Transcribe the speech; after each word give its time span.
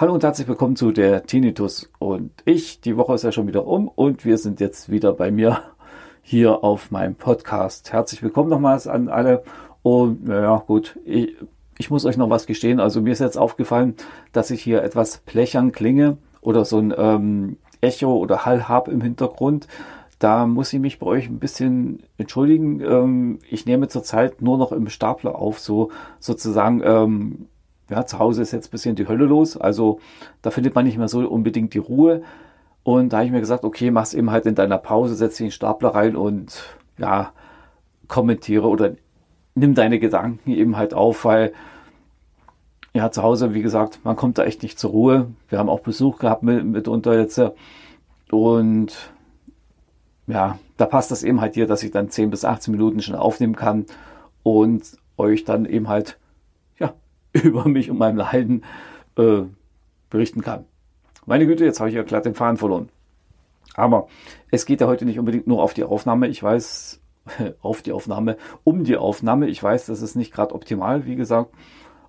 Hallo 0.00 0.14
und 0.14 0.22
herzlich 0.22 0.46
willkommen 0.46 0.76
zu 0.76 0.92
der 0.92 1.24
Tinnitus 1.24 1.90
und 1.98 2.30
ich. 2.44 2.80
Die 2.80 2.96
Woche 2.96 3.14
ist 3.14 3.24
ja 3.24 3.32
schon 3.32 3.48
wieder 3.48 3.66
um 3.66 3.88
und 3.88 4.24
wir 4.24 4.38
sind 4.38 4.60
jetzt 4.60 4.92
wieder 4.92 5.12
bei 5.12 5.32
mir 5.32 5.60
hier 6.22 6.62
auf 6.62 6.92
meinem 6.92 7.16
Podcast. 7.16 7.92
Herzlich 7.92 8.22
willkommen 8.22 8.48
nochmals 8.48 8.86
an 8.86 9.08
alle. 9.08 9.42
Und 9.82 10.28
naja, 10.28 10.62
gut, 10.64 11.00
ich, 11.04 11.34
ich 11.78 11.90
muss 11.90 12.04
euch 12.04 12.16
noch 12.16 12.30
was 12.30 12.46
gestehen. 12.46 12.78
Also 12.78 13.00
mir 13.00 13.10
ist 13.10 13.18
jetzt 13.18 13.36
aufgefallen, 13.36 13.96
dass 14.30 14.52
ich 14.52 14.62
hier 14.62 14.84
etwas 14.84 15.18
plechern 15.18 15.72
klinge 15.72 16.18
oder 16.42 16.64
so 16.64 16.78
ein 16.78 16.94
ähm, 16.96 17.56
Echo 17.80 18.16
oder 18.16 18.44
Hall 18.44 18.68
habe 18.68 18.90
im 18.90 19.00
Hintergrund. 19.00 19.66
Da 20.18 20.46
muss 20.46 20.72
ich 20.72 20.80
mich 20.80 20.98
bei 20.98 21.06
euch 21.06 21.28
ein 21.28 21.38
bisschen 21.38 22.02
entschuldigen. 22.16 22.80
Ähm, 22.80 23.38
ich 23.48 23.66
nehme 23.66 23.88
zurzeit 23.88 24.42
nur 24.42 24.58
noch 24.58 24.72
im 24.72 24.88
Stapler 24.88 25.36
auf, 25.36 25.60
so 25.60 25.90
sozusagen 26.18 26.82
ähm, 26.84 27.46
ja, 27.88 28.04
zu 28.04 28.18
Hause 28.18 28.42
ist 28.42 28.52
jetzt 28.52 28.68
ein 28.68 28.70
bisschen 28.70 28.96
die 28.96 29.08
Hölle 29.08 29.24
los. 29.24 29.56
Also 29.56 30.00
da 30.42 30.50
findet 30.50 30.74
man 30.74 30.84
nicht 30.84 30.98
mehr 30.98 31.08
so 31.08 31.26
unbedingt 31.28 31.74
die 31.74 31.78
Ruhe. 31.78 32.22
Und 32.82 33.12
da 33.12 33.18
habe 33.18 33.26
ich 33.26 33.32
mir 33.32 33.40
gesagt, 33.40 33.64
okay, 33.64 33.90
mach's 33.90 34.14
eben 34.14 34.30
halt 34.30 34.46
in 34.46 34.54
deiner 34.54 34.78
Pause, 34.78 35.14
setz 35.14 35.36
den 35.36 35.50
Stapler 35.50 35.90
rein 35.90 36.16
und 36.16 36.62
ja, 36.96 37.32
kommentiere 38.08 38.66
oder 38.66 38.94
nimm 39.54 39.74
deine 39.74 39.98
Gedanken 39.98 40.50
eben 40.50 40.76
halt 40.76 40.94
auf, 40.94 41.24
weil 41.24 41.52
ja, 42.94 43.10
zu 43.10 43.22
Hause, 43.22 43.54
wie 43.54 43.62
gesagt, 43.62 44.00
man 44.04 44.16
kommt 44.16 44.38
da 44.38 44.44
echt 44.44 44.62
nicht 44.62 44.78
zur 44.78 44.90
Ruhe. 44.90 45.26
Wir 45.48 45.58
haben 45.58 45.68
auch 45.68 45.80
Besuch 45.80 46.18
gehabt 46.18 46.42
mit, 46.42 46.64
mitunter 46.64 47.18
jetzt. 47.18 47.40
Und 48.30 49.12
ja, 50.26 50.58
da 50.76 50.86
passt 50.86 51.10
das 51.10 51.22
eben 51.22 51.40
halt 51.40 51.54
hier, 51.54 51.66
dass 51.66 51.82
ich 51.82 51.90
dann 51.90 52.10
10 52.10 52.30
bis 52.30 52.44
18 52.44 52.72
Minuten 52.72 53.00
schon 53.00 53.14
aufnehmen 53.14 53.56
kann 53.56 53.86
und 54.42 54.96
euch 55.16 55.44
dann 55.44 55.64
eben 55.66 55.88
halt 55.88 56.18
über 57.32 57.68
mich 57.68 57.90
und 57.90 57.98
mein 57.98 58.16
Leiden 58.16 58.64
äh, 59.16 59.42
berichten 60.10 60.42
kann. 60.42 60.64
Meine 61.26 61.46
Güte, 61.46 61.64
jetzt 61.64 61.80
habe 61.80 61.90
ich 61.90 61.96
ja 61.96 62.02
glatt 62.02 62.24
den 62.24 62.34
Faden 62.34 62.56
verloren. 62.56 62.88
Aber 63.74 64.08
es 64.50 64.66
geht 64.66 64.80
ja 64.80 64.86
heute 64.86 65.04
nicht 65.04 65.18
unbedingt 65.18 65.46
nur 65.46 65.62
auf 65.62 65.74
die 65.74 65.84
Aufnahme. 65.84 66.28
Ich 66.28 66.42
weiß, 66.42 67.00
auf 67.60 67.82
die 67.82 67.92
Aufnahme, 67.92 68.36
um 68.64 68.84
die 68.84 68.96
Aufnahme. 68.96 69.48
Ich 69.48 69.62
weiß, 69.62 69.86
das 69.86 70.02
ist 70.02 70.16
nicht 70.16 70.32
gerade 70.32 70.54
optimal, 70.54 71.06
wie 71.06 71.16
gesagt. 71.16 71.54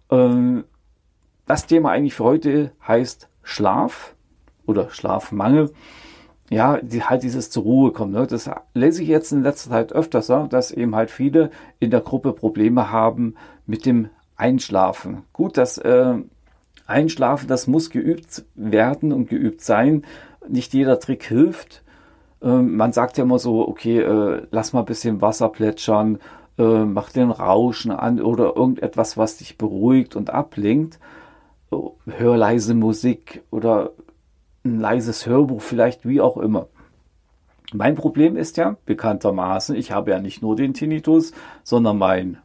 Ähm, 0.09 0.63
das 1.45 1.65
Thema 1.65 1.91
eigentlich 1.91 2.13
für 2.13 2.25
heute 2.25 2.71
heißt 2.87 3.27
Schlaf 3.43 4.15
oder 4.65 4.89
Schlafmangel. 4.91 5.71
Ja, 6.51 6.77
die, 6.77 7.03
halt 7.03 7.23
dieses 7.23 7.51
zur 7.51 7.63
Ruhe 7.63 7.91
kommen. 7.91 8.13
Ne? 8.13 8.25
Das 8.25 8.49
lese 8.73 9.03
ich 9.03 9.09
jetzt 9.09 9.31
in 9.31 9.43
letzter 9.43 9.69
Zeit 9.69 9.93
öfters, 9.93 10.27
dass 10.49 10.71
eben 10.71 10.95
halt 10.95 11.11
viele 11.11 11.51
in 11.79 11.91
der 11.91 12.01
Gruppe 12.01 12.33
Probleme 12.33 12.91
haben 12.91 13.35
mit 13.65 13.85
dem 13.85 14.09
Einschlafen. 14.35 15.23
Gut, 15.33 15.57
das 15.57 15.77
äh, 15.77 16.15
Einschlafen, 16.87 17.47
das 17.47 17.67
muss 17.67 17.89
geübt 17.89 18.45
werden 18.55 19.13
und 19.13 19.29
geübt 19.29 19.61
sein. 19.61 20.03
Nicht 20.47 20.73
jeder 20.73 20.99
Trick 20.99 21.23
hilft. 21.23 21.83
Ähm, 22.41 22.75
man 22.75 22.93
sagt 22.93 23.17
ja 23.17 23.25
immer 23.25 23.37
so, 23.37 23.67
okay, 23.67 23.99
äh, 23.99 24.47
lass 24.49 24.73
mal 24.73 24.79
ein 24.79 24.85
bisschen 24.85 25.21
Wasser 25.21 25.49
plätschern, 25.49 26.19
äh, 26.59 26.85
mach 26.85 27.09
den 27.09 27.31
Rauschen 27.31 27.91
an 27.91 28.21
oder 28.21 28.55
irgendetwas, 28.55 29.17
was 29.17 29.37
dich 29.37 29.57
beruhigt 29.57 30.15
und 30.15 30.29
ablenkt. 30.29 30.99
Hör 31.71 32.37
leise 32.37 32.73
Musik 32.73 33.43
oder 33.49 33.91
ein 34.65 34.79
leises 34.79 35.25
Hörbuch 35.25 35.61
vielleicht, 35.61 36.07
wie 36.07 36.21
auch 36.21 36.37
immer. 36.37 36.67
Mein 37.73 37.95
Problem 37.95 38.35
ist 38.35 38.57
ja 38.57 38.77
bekanntermaßen, 38.85 39.75
ich 39.75 39.91
habe 39.91 40.11
ja 40.11 40.19
nicht 40.19 40.41
nur 40.41 40.55
den 40.55 40.73
Tinnitus, 40.73 41.33
sondern 41.63 41.97
mein 41.97 42.37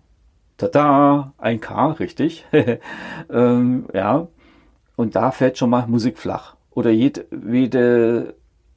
Tada, 0.58 1.32
ein 1.38 1.60
K, 1.60 1.92
richtig. 1.92 2.46
ähm, 3.30 3.86
ja. 3.92 4.28
Und 4.96 5.16
da 5.16 5.32
fällt 5.32 5.58
schon 5.58 5.70
mal 5.70 5.86
Musik 5.88 6.18
flach. 6.18 6.56
Oder 6.70 6.90
jedwede, 6.90 8.34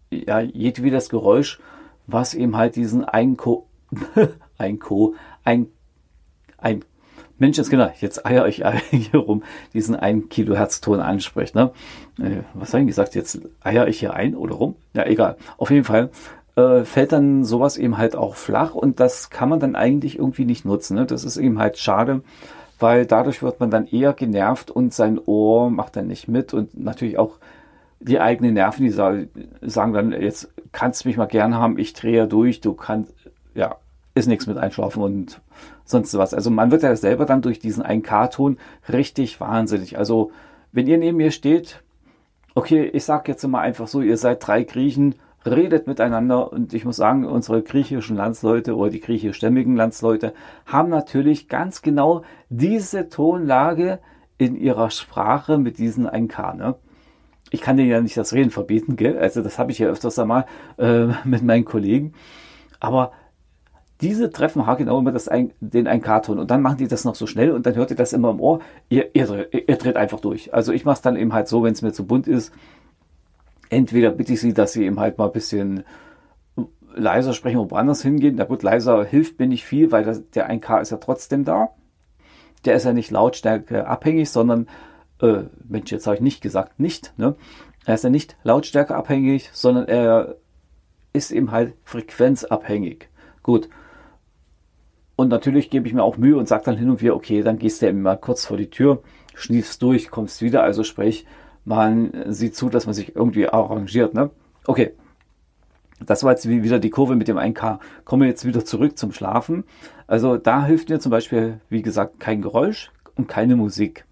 ja, 0.09 0.39
jedwedes 0.39 1.09
Geräusch, 1.09 1.59
was 2.07 2.33
eben 2.33 2.55
halt 2.55 2.75
diesen 2.75 3.03
Einko, 3.03 3.67
ein, 4.57 4.79
ein, 6.57 6.83
Menschenskinder, 7.39 7.93
jetzt 7.99 8.25
eier 8.25 8.47
ich 8.47 8.63
hier 8.89 9.19
rum, 9.19 9.43
diesen 9.73 9.95
1 9.95 10.29
Kilohertz 10.29 10.81
Ton 10.81 10.99
anspricht. 10.99 11.55
Ne? 11.55 11.71
Äh, 12.19 12.41
was 12.53 12.73
habe 12.73 12.81
ich 12.81 12.87
gesagt? 12.87 13.15
Jetzt 13.15 13.39
eier 13.61 13.87
ich 13.87 13.99
hier 13.99 14.13
ein 14.13 14.35
oder 14.35 14.55
rum? 14.55 14.75
Ja, 14.93 15.05
egal. 15.05 15.37
Auf 15.57 15.69
jeden 15.69 15.83
Fall 15.83 16.09
äh, 16.55 16.83
fällt 16.83 17.11
dann 17.11 17.43
sowas 17.43 17.77
eben 17.77 17.97
halt 17.97 18.15
auch 18.15 18.35
flach 18.35 18.73
und 18.73 18.99
das 18.99 19.29
kann 19.29 19.49
man 19.49 19.59
dann 19.59 19.75
eigentlich 19.75 20.17
irgendwie 20.17 20.45
nicht 20.45 20.65
nutzen. 20.65 20.95
Ne? 20.95 21.05
Das 21.05 21.23
ist 21.23 21.37
eben 21.37 21.59
halt 21.59 21.77
schade, 21.77 22.23
weil 22.79 23.05
dadurch 23.05 23.43
wird 23.43 23.59
man 23.59 23.69
dann 23.69 23.87
eher 23.87 24.13
genervt 24.13 24.71
und 24.71 24.93
sein 24.93 25.19
Ohr 25.23 25.69
macht 25.69 25.95
dann 25.95 26.07
nicht 26.07 26.27
mit 26.27 26.53
und 26.53 26.77
natürlich 26.77 27.19
auch 27.19 27.37
die 27.99 28.19
eigenen 28.19 28.53
Nerven, 28.53 28.85
die 28.85 28.91
sagen 28.91 29.93
dann, 29.93 30.11
jetzt 30.11 30.53
kannst 30.71 31.03
du 31.03 31.09
mich 31.09 31.17
mal 31.17 31.25
gern 31.25 31.55
haben, 31.55 31.79
ich 31.79 31.93
drehe 31.93 32.27
durch, 32.27 32.61
du 32.61 32.73
kannst, 32.73 33.13
ja, 33.55 33.77
ist 34.17 34.27
nichts 34.27 34.47
mit 34.47 34.57
Einschlafen 34.57 35.01
und 35.03 35.41
sonst 35.85 36.17
was. 36.17 36.33
Also 36.33 36.49
man 36.49 36.71
wird 36.71 36.83
ja 36.83 36.95
selber 36.95 37.25
dann 37.25 37.41
durch 37.41 37.59
diesen 37.59 37.83
1K-Ton 37.83 38.57
richtig 38.91 39.39
wahnsinnig. 39.39 39.97
Also 39.97 40.31
wenn 40.71 40.87
ihr 40.87 40.97
neben 40.97 41.17
mir 41.17 41.31
steht, 41.31 41.83
okay, 42.55 42.85
ich 42.85 43.05
sag 43.05 43.27
jetzt 43.27 43.47
mal 43.47 43.61
einfach 43.61 43.87
so, 43.87 44.01
ihr 44.01 44.17
seid 44.17 44.45
drei 44.45 44.63
Griechen, 44.63 45.15
redet 45.45 45.87
miteinander 45.87 46.51
und 46.51 46.73
ich 46.73 46.85
muss 46.85 46.97
sagen, 46.97 47.25
unsere 47.25 47.61
griechischen 47.61 48.17
Landsleute 48.17 48.75
oder 48.75 48.89
die 48.89 48.99
griechischstämmigen 48.99 49.75
Landsleute 49.75 50.33
haben 50.65 50.89
natürlich 50.89 51.47
ganz 51.47 51.81
genau 51.81 52.23
diese 52.49 53.09
Tonlage 53.09 53.99
in 54.37 54.55
ihrer 54.55 54.89
Sprache 54.89 55.57
mit 55.57 55.77
diesen 55.77 56.07
1K. 56.07 56.55
Ne? 56.55 56.75
Ich 57.49 57.61
kann 57.61 57.77
denen 57.77 57.89
ja 57.89 58.01
nicht 58.01 58.17
das 58.17 58.33
Reden 58.33 58.51
verbieten, 58.51 58.95
gell? 58.95 59.17
also 59.17 59.41
das 59.41 59.57
habe 59.57 59.71
ich 59.71 59.79
ja 59.79 59.87
öfters 59.87 60.19
einmal 60.19 60.45
äh, 60.77 61.07
mit 61.23 61.43
meinen 61.43 61.65
Kollegen, 61.65 62.13
aber 62.79 63.11
diese 64.01 64.29
treffen 64.29 64.63
genau 64.77 64.99
immer 64.99 65.11
das 65.11 65.27
ein, 65.27 65.53
den 65.59 65.87
1K-Ton 65.87 66.39
und 66.39 66.51
dann 66.51 66.61
machen 66.61 66.77
die 66.77 66.87
das 66.87 67.03
noch 67.03 67.15
so 67.15 67.25
schnell 67.25 67.51
und 67.51 67.65
dann 67.65 67.75
hört 67.75 67.89
ihr 67.89 67.97
das 67.97 68.13
immer 68.13 68.29
im 68.29 68.39
Ohr. 68.39 68.59
Ihr, 68.89 69.15
ihr, 69.15 69.47
ihr 69.51 69.75
dreht 69.75 69.95
einfach 69.95 70.19
durch. 70.19 70.53
Also 70.53 70.71
ich 70.71 70.85
mache 70.85 70.95
es 70.95 71.01
dann 71.01 71.15
eben 71.15 71.33
halt 71.33 71.47
so, 71.47 71.63
wenn 71.63 71.73
es 71.73 71.81
mir 71.81 71.93
zu 71.93 72.05
bunt 72.05 72.27
ist, 72.27 72.53
entweder 73.69 74.11
bitte 74.11 74.33
ich 74.33 74.41
sie, 74.41 74.53
dass 74.53 74.73
sie 74.73 74.85
eben 74.85 74.99
halt 74.99 75.17
mal 75.17 75.25
ein 75.25 75.31
bisschen 75.31 75.83
leiser 76.95 77.33
sprechen 77.33 77.57
und 77.57 77.71
woanders 77.71 78.01
hingehen. 78.01 78.35
Na 78.37 78.43
gut, 78.43 78.63
leiser 78.63 79.03
hilft 79.03 79.39
mir 79.39 79.47
nicht 79.47 79.65
viel, 79.65 79.91
weil 79.91 80.03
das, 80.03 80.29
der 80.31 80.49
1K 80.49 80.81
ist 80.81 80.91
ja 80.91 80.97
trotzdem 80.97 81.43
da. 81.43 81.69
Der 82.65 82.75
ist 82.75 82.85
ja 82.85 82.93
nicht 82.93 83.11
Lautstärke 83.11 83.87
abhängig, 83.87 84.29
sondern, 84.29 84.67
äh, 85.21 85.43
Mensch, 85.67 85.91
jetzt 85.91 86.07
habe 86.07 86.15
ich 86.15 86.21
nicht 86.21 86.41
gesagt, 86.41 86.79
nicht, 86.79 87.13
ne? 87.17 87.35
Er 87.85 87.93
ist 87.93 88.03
ja 88.03 88.09
nicht 88.09 88.35
Lautstärke 88.43 88.95
abhängig, 88.95 89.49
sondern 89.53 89.87
er 89.87 90.35
ist 91.13 91.31
eben 91.31 91.51
halt 91.51 91.73
frequenzabhängig. 91.83 93.07
Gut. 93.43 93.69
Und 95.17 95.29
natürlich 95.29 95.71
gebe 95.71 95.87
ich 95.87 95.93
mir 95.95 96.03
auch 96.03 96.17
Mühe 96.17 96.37
und 96.37 96.47
sage 96.47 96.63
dann 96.65 96.77
hin 96.77 96.91
und 96.91 97.01
wieder, 97.01 97.15
okay, 97.15 97.41
dann 97.41 97.57
gehst 97.57 97.81
du 97.81 97.87
ja 97.87 97.91
mal 97.91 98.15
kurz 98.15 98.45
vor 98.45 98.55
die 98.55 98.69
Tür, 98.69 99.01
schniefst 99.33 99.81
durch, 99.81 100.11
kommst 100.11 100.41
wieder, 100.43 100.61
also 100.61 100.83
sprich, 100.83 101.25
man 101.65 102.13
sieht 102.27 102.55
zu, 102.55 102.69
dass 102.69 102.85
man 102.85 102.93
sich 102.93 103.15
irgendwie 103.15 103.49
arrangiert. 103.49 104.13
Ne? 104.13 104.29
Okay, 104.67 104.93
das 106.05 106.23
war 106.23 106.31
jetzt 106.31 106.47
wieder 106.47 106.77
die 106.77 106.91
Kurve 106.91 107.15
mit 107.15 107.27
dem 107.27 107.37
1K. 107.37 107.79
Kommen 108.05 108.21
wir 108.21 108.29
jetzt 108.29 108.45
wieder 108.45 108.63
zurück 108.63 108.97
zum 108.97 109.11
Schlafen. 109.11 109.63
Also 110.05 110.37
da 110.37 110.63
hilft 110.63 110.89
mir 110.89 110.99
zum 110.99 111.09
Beispiel, 111.09 111.61
wie 111.67 111.81
gesagt, 111.81 112.19
kein 112.19 112.43
Geräusch 112.43 112.91
und 113.15 113.27
keine 113.27 113.55
Musik. 113.55 114.05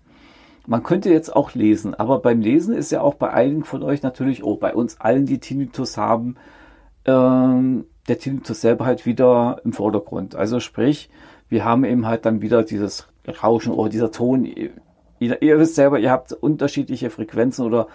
Man 0.66 0.82
könnte 0.82 1.12
jetzt 1.12 1.36
auch 1.36 1.54
lesen, 1.54 1.94
aber 1.94 2.18
beim 2.18 2.42
Lesen 2.42 2.74
ist 2.74 2.92
ja 2.92 3.02
auch 3.02 3.14
bei 3.14 3.30
einigen 3.30 3.64
von 3.64 3.84
euch 3.84 4.02
natürlich, 4.02 4.44
oh, 4.44 4.58
bei 4.58 4.74
uns 4.74 5.00
allen, 5.00 5.28
die 5.28 5.40
Tinnitus 5.40 5.96
haben, 5.98 6.38
ähm, 7.06 7.86
der 8.08 8.20
Tinnitus 8.20 8.62
selber 8.62 8.86
halt 8.86 9.06
wieder 9.06 9.62
im 9.64 9.74
Vordergrund. 9.74 10.36
Also 10.36 10.60
sprich, 10.60 11.10
wir 11.50 11.66
haben 11.66 11.84
eben 11.84 12.06
halt 12.06 12.26
dann 12.26 12.42
wieder 12.42 12.64
dieses 12.64 13.08
Rauschen 13.42 13.74
oder 13.74 13.90
dieser 13.90 14.12
Ton, 14.12 14.46
ihr, 14.46 14.72
ihr 15.20 15.60
wisst 15.60 15.76
selber, 15.76 16.00
ihr 16.00 16.12
habt 16.12 16.32
unterschiedliche 16.34 17.10
Frequenzen 17.10 17.66
oder 17.66 17.88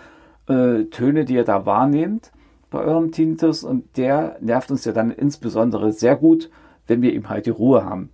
äh, 0.48 0.84
Töne, 0.84 1.24
die 1.24 1.34
ihr 1.34 1.44
da 1.44 1.66
wahrnehmt 1.66 2.32
bei 2.70 2.80
eurem 2.80 3.12
Tinnitus 3.12 3.64
und 3.64 3.96
der 3.96 4.36
nervt 4.40 4.70
uns 4.70 4.84
ja 4.84 4.92
dann 4.92 5.10
insbesondere 5.10 5.92
sehr 5.92 6.16
gut, 6.16 6.50
wenn 6.86 7.02
wir 7.02 7.12
eben 7.12 7.28
halt 7.28 7.46
die 7.46 7.50
Ruhe 7.50 7.84
haben. 7.84 8.10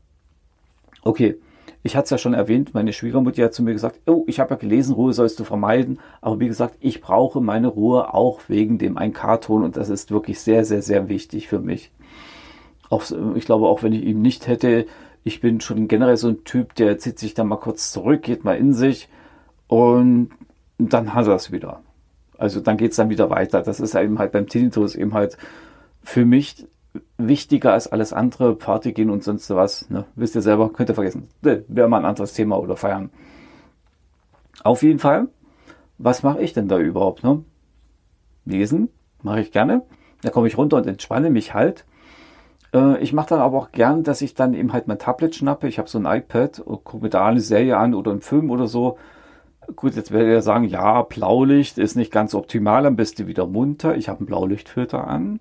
Okay, 1.02 1.38
ich 1.86 1.96
hatte 1.96 2.04
es 2.04 2.10
ja 2.10 2.18
schon 2.18 2.34
erwähnt, 2.34 2.74
meine 2.74 2.92
Schwiegermutter 2.92 3.44
hat 3.44 3.54
zu 3.54 3.62
mir 3.62 3.72
gesagt, 3.72 4.00
oh, 4.06 4.24
ich 4.26 4.40
habe 4.40 4.50
ja 4.50 4.56
gelesen, 4.56 4.94
Ruhe 4.94 5.12
sollst 5.12 5.40
du 5.40 5.44
vermeiden, 5.44 6.00
aber 6.20 6.40
wie 6.40 6.48
gesagt, 6.48 6.76
ich 6.80 7.00
brauche 7.00 7.40
meine 7.40 7.68
Ruhe 7.68 8.12
auch 8.12 8.40
wegen 8.48 8.76
dem 8.76 8.98
1K-Ton 8.98 9.62
und 9.62 9.76
das 9.76 9.88
ist 9.88 10.10
wirklich 10.10 10.40
sehr, 10.40 10.64
sehr, 10.64 10.82
sehr 10.82 11.08
wichtig 11.08 11.48
für 11.48 11.60
mich. 11.60 11.92
Auch, 12.90 13.04
ich 13.34 13.46
glaube, 13.46 13.68
auch 13.68 13.82
wenn 13.82 13.92
ich 13.92 14.04
ihn 14.04 14.20
nicht 14.20 14.46
hätte, 14.48 14.86
ich 15.24 15.40
bin 15.40 15.60
schon 15.60 15.88
generell 15.88 16.16
so 16.16 16.28
ein 16.28 16.44
Typ, 16.44 16.74
der 16.74 16.98
zieht 16.98 17.18
sich 17.18 17.34
dann 17.34 17.48
mal 17.48 17.56
kurz 17.56 17.92
zurück, 17.92 18.22
geht 18.22 18.44
mal 18.44 18.56
in 18.56 18.72
sich 18.72 19.08
und 19.68 20.30
dann 20.78 21.14
hat 21.14 21.26
er 21.26 21.34
es 21.34 21.52
wieder. 21.52 21.80
Also 22.38 22.60
dann 22.60 22.76
geht 22.76 22.90
es 22.90 22.96
dann 22.96 23.10
wieder 23.10 23.30
weiter. 23.30 23.62
Das 23.62 23.80
ist 23.80 23.94
eben 23.94 24.18
halt 24.18 24.32
beim 24.32 24.46
Tinnitus 24.46 24.94
eben 24.94 25.14
halt 25.14 25.38
für 26.02 26.24
mich 26.24 26.66
wichtiger 27.18 27.72
als 27.72 27.90
alles 27.90 28.12
andere, 28.12 28.54
Party 28.54 28.92
gehen 28.92 29.10
und 29.10 29.24
sonst 29.24 29.48
was. 29.50 29.88
Ne? 29.90 30.04
Wisst 30.14 30.34
ihr 30.34 30.42
selber, 30.42 30.72
könnt 30.72 30.88
ihr 30.88 30.94
vergessen. 30.94 31.28
Ne, 31.42 31.64
Wäre 31.68 31.88
mal 31.88 31.98
ein 31.98 32.04
anderes 32.04 32.32
Thema 32.32 32.58
oder 32.58 32.76
feiern. 32.76 33.10
Auf 34.62 34.82
jeden 34.82 34.98
Fall, 34.98 35.28
was 35.98 36.22
mache 36.22 36.42
ich 36.42 36.52
denn 36.52 36.68
da 36.68 36.78
überhaupt? 36.78 37.24
Ne? 37.24 37.44
Lesen 38.44 38.88
mache 39.22 39.40
ich 39.40 39.52
gerne. 39.52 39.82
Da 40.22 40.30
komme 40.30 40.48
ich 40.48 40.58
runter 40.58 40.76
und 40.78 40.86
entspanne 40.86 41.30
mich 41.30 41.54
halt. 41.54 41.84
Äh, 42.72 42.98
ich 43.02 43.12
mache 43.12 43.30
dann 43.30 43.40
aber 43.40 43.58
auch 43.58 43.72
gern, 43.72 44.02
dass 44.02 44.22
ich 44.22 44.34
dann 44.34 44.54
eben 44.54 44.72
halt 44.72 44.88
mein 44.88 44.98
Tablet 44.98 45.34
schnappe. 45.34 45.68
Ich 45.68 45.78
habe 45.78 45.88
so 45.88 45.98
ein 45.98 46.06
iPad 46.06 46.60
und 46.60 46.84
gucke 46.84 47.04
mir 47.04 47.10
da 47.10 47.26
eine 47.26 47.40
Serie 47.40 47.76
an 47.76 47.94
oder 47.94 48.10
einen 48.10 48.20
Film 48.20 48.50
oder 48.50 48.66
so. 48.66 48.98
Gut, 49.74 49.96
jetzt 49.96 50.12
werdet 50.12 50.28
ihr 50.28 50.42
sagen, 50.42 50.64
ja, 50.64 51.02
Blaulicht 51.02 51.78
ist 51.78 51.96
nicht 51.96 52.12
ganz 52.12 52.34
optimal, 52.34 52.86
am 52.86 52.96
besten 52.96 53.26
wieder 53.26 53.46
munter. 53.46 53.96
Ich 53.96 54.08
habe 54.08 54.20
einen 54.20 54.26
Blaulichtfilter 54.26 55.06
an. 55.06 55.40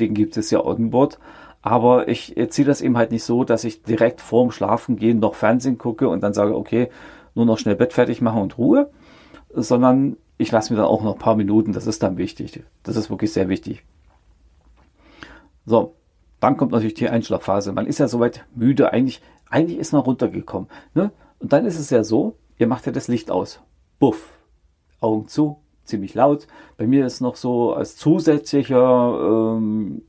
Den 0.00 0.14
gibt 0.14 0.36
es 0.36 0.50
ja 0.50 0.64
onboard. 0.64 1.18
Aber 1.62 2.08
ich 2.08 2.34
ziehe 2.48 2.66
das 2.66 2.80
eben 2.80 2.96
halt 2.96 3.12
nicht 3.12 3.24
so, 3.24 3.44
dass 3.44 3.64
ich 3.64 3.82
direkt 3.82 4.20
vorm 4.20 4.50
Schlafen 4.50 4.96
gehen 4.96 5.18
noch 5.18 5.34
Fernsehen 5.34 5.76
gucke 5.76 6.08
und 6.08 6.22
dann 6.22 6.32
sage, 6.32 6.56
okay, 6.56 6.88
nur 7.34 7.44
noch 7.44 7.58
schnell 7.58 7.76
Bett 7.76 7.92
fertig 7.92 8.22
machen 8.22 8.40
und 8.40 8.56
Ruhe, 8.56 8.90
sondern 9.52 10.16
ich 10.38 10.50
lasse 10.50 10.72
mir 10.72 10.78
dann 10.78 10.88
auch 10.88 11.02
noch 11.02 11.14
ein 11.14 11.18
paar 11.18 11.36
Minuten, 11.36 11.72
das 11.72 11.86
ist 11.86 12.02
dann 12.02 12.16
wichtig. 12.16 12.64
Das 12.82 12.96
ist 12.96 13.10
wirklich 13.10 13.32
sehr 13.32 13.50
wichtig. 13.50 13.84
So, 15.66 15.96
dann 16.40 16.56
kommt 16.56 16.72
natürlich 16.72 16.94
die 16.94 17.10
Einschlafphase. 17.10 17.72
Man 17.72 17.86
ist 17.86 17.98
ja 17.98 18.08
soweit 18.08 18.46
müde, 18.54 18.92
eigentlich, 18.92 19.20
eigentlich 19.50 19.78
ist 19.78 19.92
man 19.92 20.00
runtergekommen. 20.00 20.70
Ne? 20.94 21.12
Und 21.38 21.52
dann 21.52 21.66
ist 21.66 21.78
es 21.78 21.90
ja 21.90 22.02
so, 22.02 22.36
ihr 22.56 22.66
macht 22.66 22.86
ja 22.86 22.92
das 22.92 23.08
Licht 23.08 23.30
aus. 23.30 23.60
Buff. 23.98 24.38
Augen 25.00 25.28
zu, 25.28 25.58
ziemlich 25.90 26.14
laut. 26.14 26.46
Bei 26.76 26.86
mir 26.86 27.04
ist 27.04 27.20
noch 27.20 27.36
so 27.36 27.74
als 27.74 27.96
zusätzlicher, 27.96 29.56
ähm, 29.56 30.02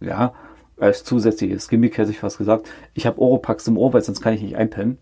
ja, 0.00 0.32
als 0.78 1.04
zusätzliches 1.04 1.68
Gimmick 1.68 1.98
hätte 1.98 2.10
ich 2.10 2.18
fast 2.18 2.38
gesagt, 2.38 2.68
ich 2.94 3.06
habe 3.06 3.20
Oropax 3.20 3.66
im 3.68 3.78
Ohr, 3.78 3.92
weil 3.92 4.02
sonst 4.02 4.20
kann 4.20 4.34
ich 4.34 4.42
nicht 4.42 4.56
einpennen. 4.56 4.98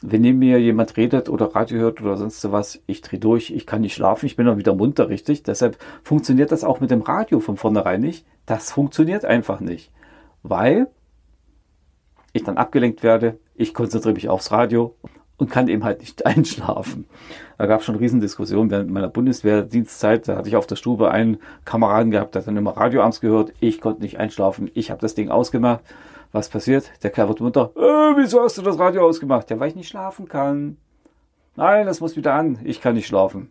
Wenn 0.00 0.22
neben 0.22 0.40
mir 0.40 0.60
jemand 0.60 0.96
redet 0.96 1.28
oder 1.28 1.54
Radio 1.54 1.78
hört 1.78 2.02
oder 2.02 2.16
sonst 2.16 2.50
was, 2.50 2.82
ich 2.86 3.02
drehe 3.02 3.20
durch, 3.20 3.50
ich 3.50 3.66
kann 3.66 3.82
nicht 3.82 3.94
schlafen, 3.94 4.26
ich 4.26 4.34
bin 4.34 4.46
dann 4.46 4.58
wieder 4.58 4.74
munter, 4.74 5.08
richtig? 5.08 5.44
Deshalb 5.44 5.78
funktioniert 6.02 6.50
das 6.50 6.64
auch 6.64 6.80
mit 6.80 6.90
dem 6.90 7.02
Radio 7.02 7.38
von 7.38 7.56
vornherein 7.56 8.00
nicht. 8.00 8.26
Das 8.44 8.72
funktioniert 8.72 9.24
einfach 9.24 9.60
nicht, 9.60 9.92
weil 10.42 10.88
ich 12.32 12.42
dann 12.42 12.56
abgelenkt 12.56 13.04
werde, 13.04 13.38
ich 13.54 13.74
konzentriere 13.74 14.14
mich 14.14 14.28
aufs 14.28 14.50
Radio 14.50 14.96
und 15.42 15.50
kann 15.50 15.66
eben 15.66 15.82
halt 15.82 15.98
nicht 15.98 16.24
einschlafen. 16.26 17.04
Da 17.58 17.66
gab 17.66 17.80
es 17.80 17.86
schon 17.86 17.96
Riesendiskussionen 17.96 18.70
während 18.70 18.90
meiner 18.90 19.08
Bundeswehrdienstzeit. 19.08 20.28
Da 20.28 20.36
hatte 20.36 20.48
ich 20.48 20.54
auf 20.54 20.68
der 20.68 20.76
Stube 20.76 21.10
einen 21.10 21.38
Kameraden 21.64 22.12
gehabt, 22.12 22.34
der 22.34 22.42
hat 22.42 22.46
dann 22.46 22.56
immer 22.56 22.76
Radio 22.76 23.08
gehört. 23.20 23.52
Ich 23.58 23.80
konnte 23.80 24.02
nicht 24.02 24.20
einschlafen. 24.20 24.70
Ich 24.74 24.92
habe 24.92 25.00
das 25.00 25.16
Ding 25.16 25.30
ausgemacht. 25.30 25.80
Was 26.30 26.48
passiert? 26.48 26.92
Der 27.02 27.10
Kerl 27.10 27.26
wird 27.26 27.40
munter. 27.40 27.72
Äh, 27.74 28.16
wieso 28.16 28.40
hast 28.40 28.56
du 28.56 28.62
das 28.62 28.78
Radio 28.78 29.04
ausgemacht? 29.04 29.50
Ja, 29.50 29.58
weil 29.58 29.68
ich 29.68 29.74
nicht 29.74 29.88
schlafen 29.88 30.28
kann. 30.28 30.76
Nein, 31.56 31.86
das 31.86 32.00
muss 32.00 32.16
wieder 32.16 32.34
an. 32.34 32.60
Ich 32.62 32.80
kann 32.80 32.94
nicht 32.94 33.08
schlafen. 33.08 33.50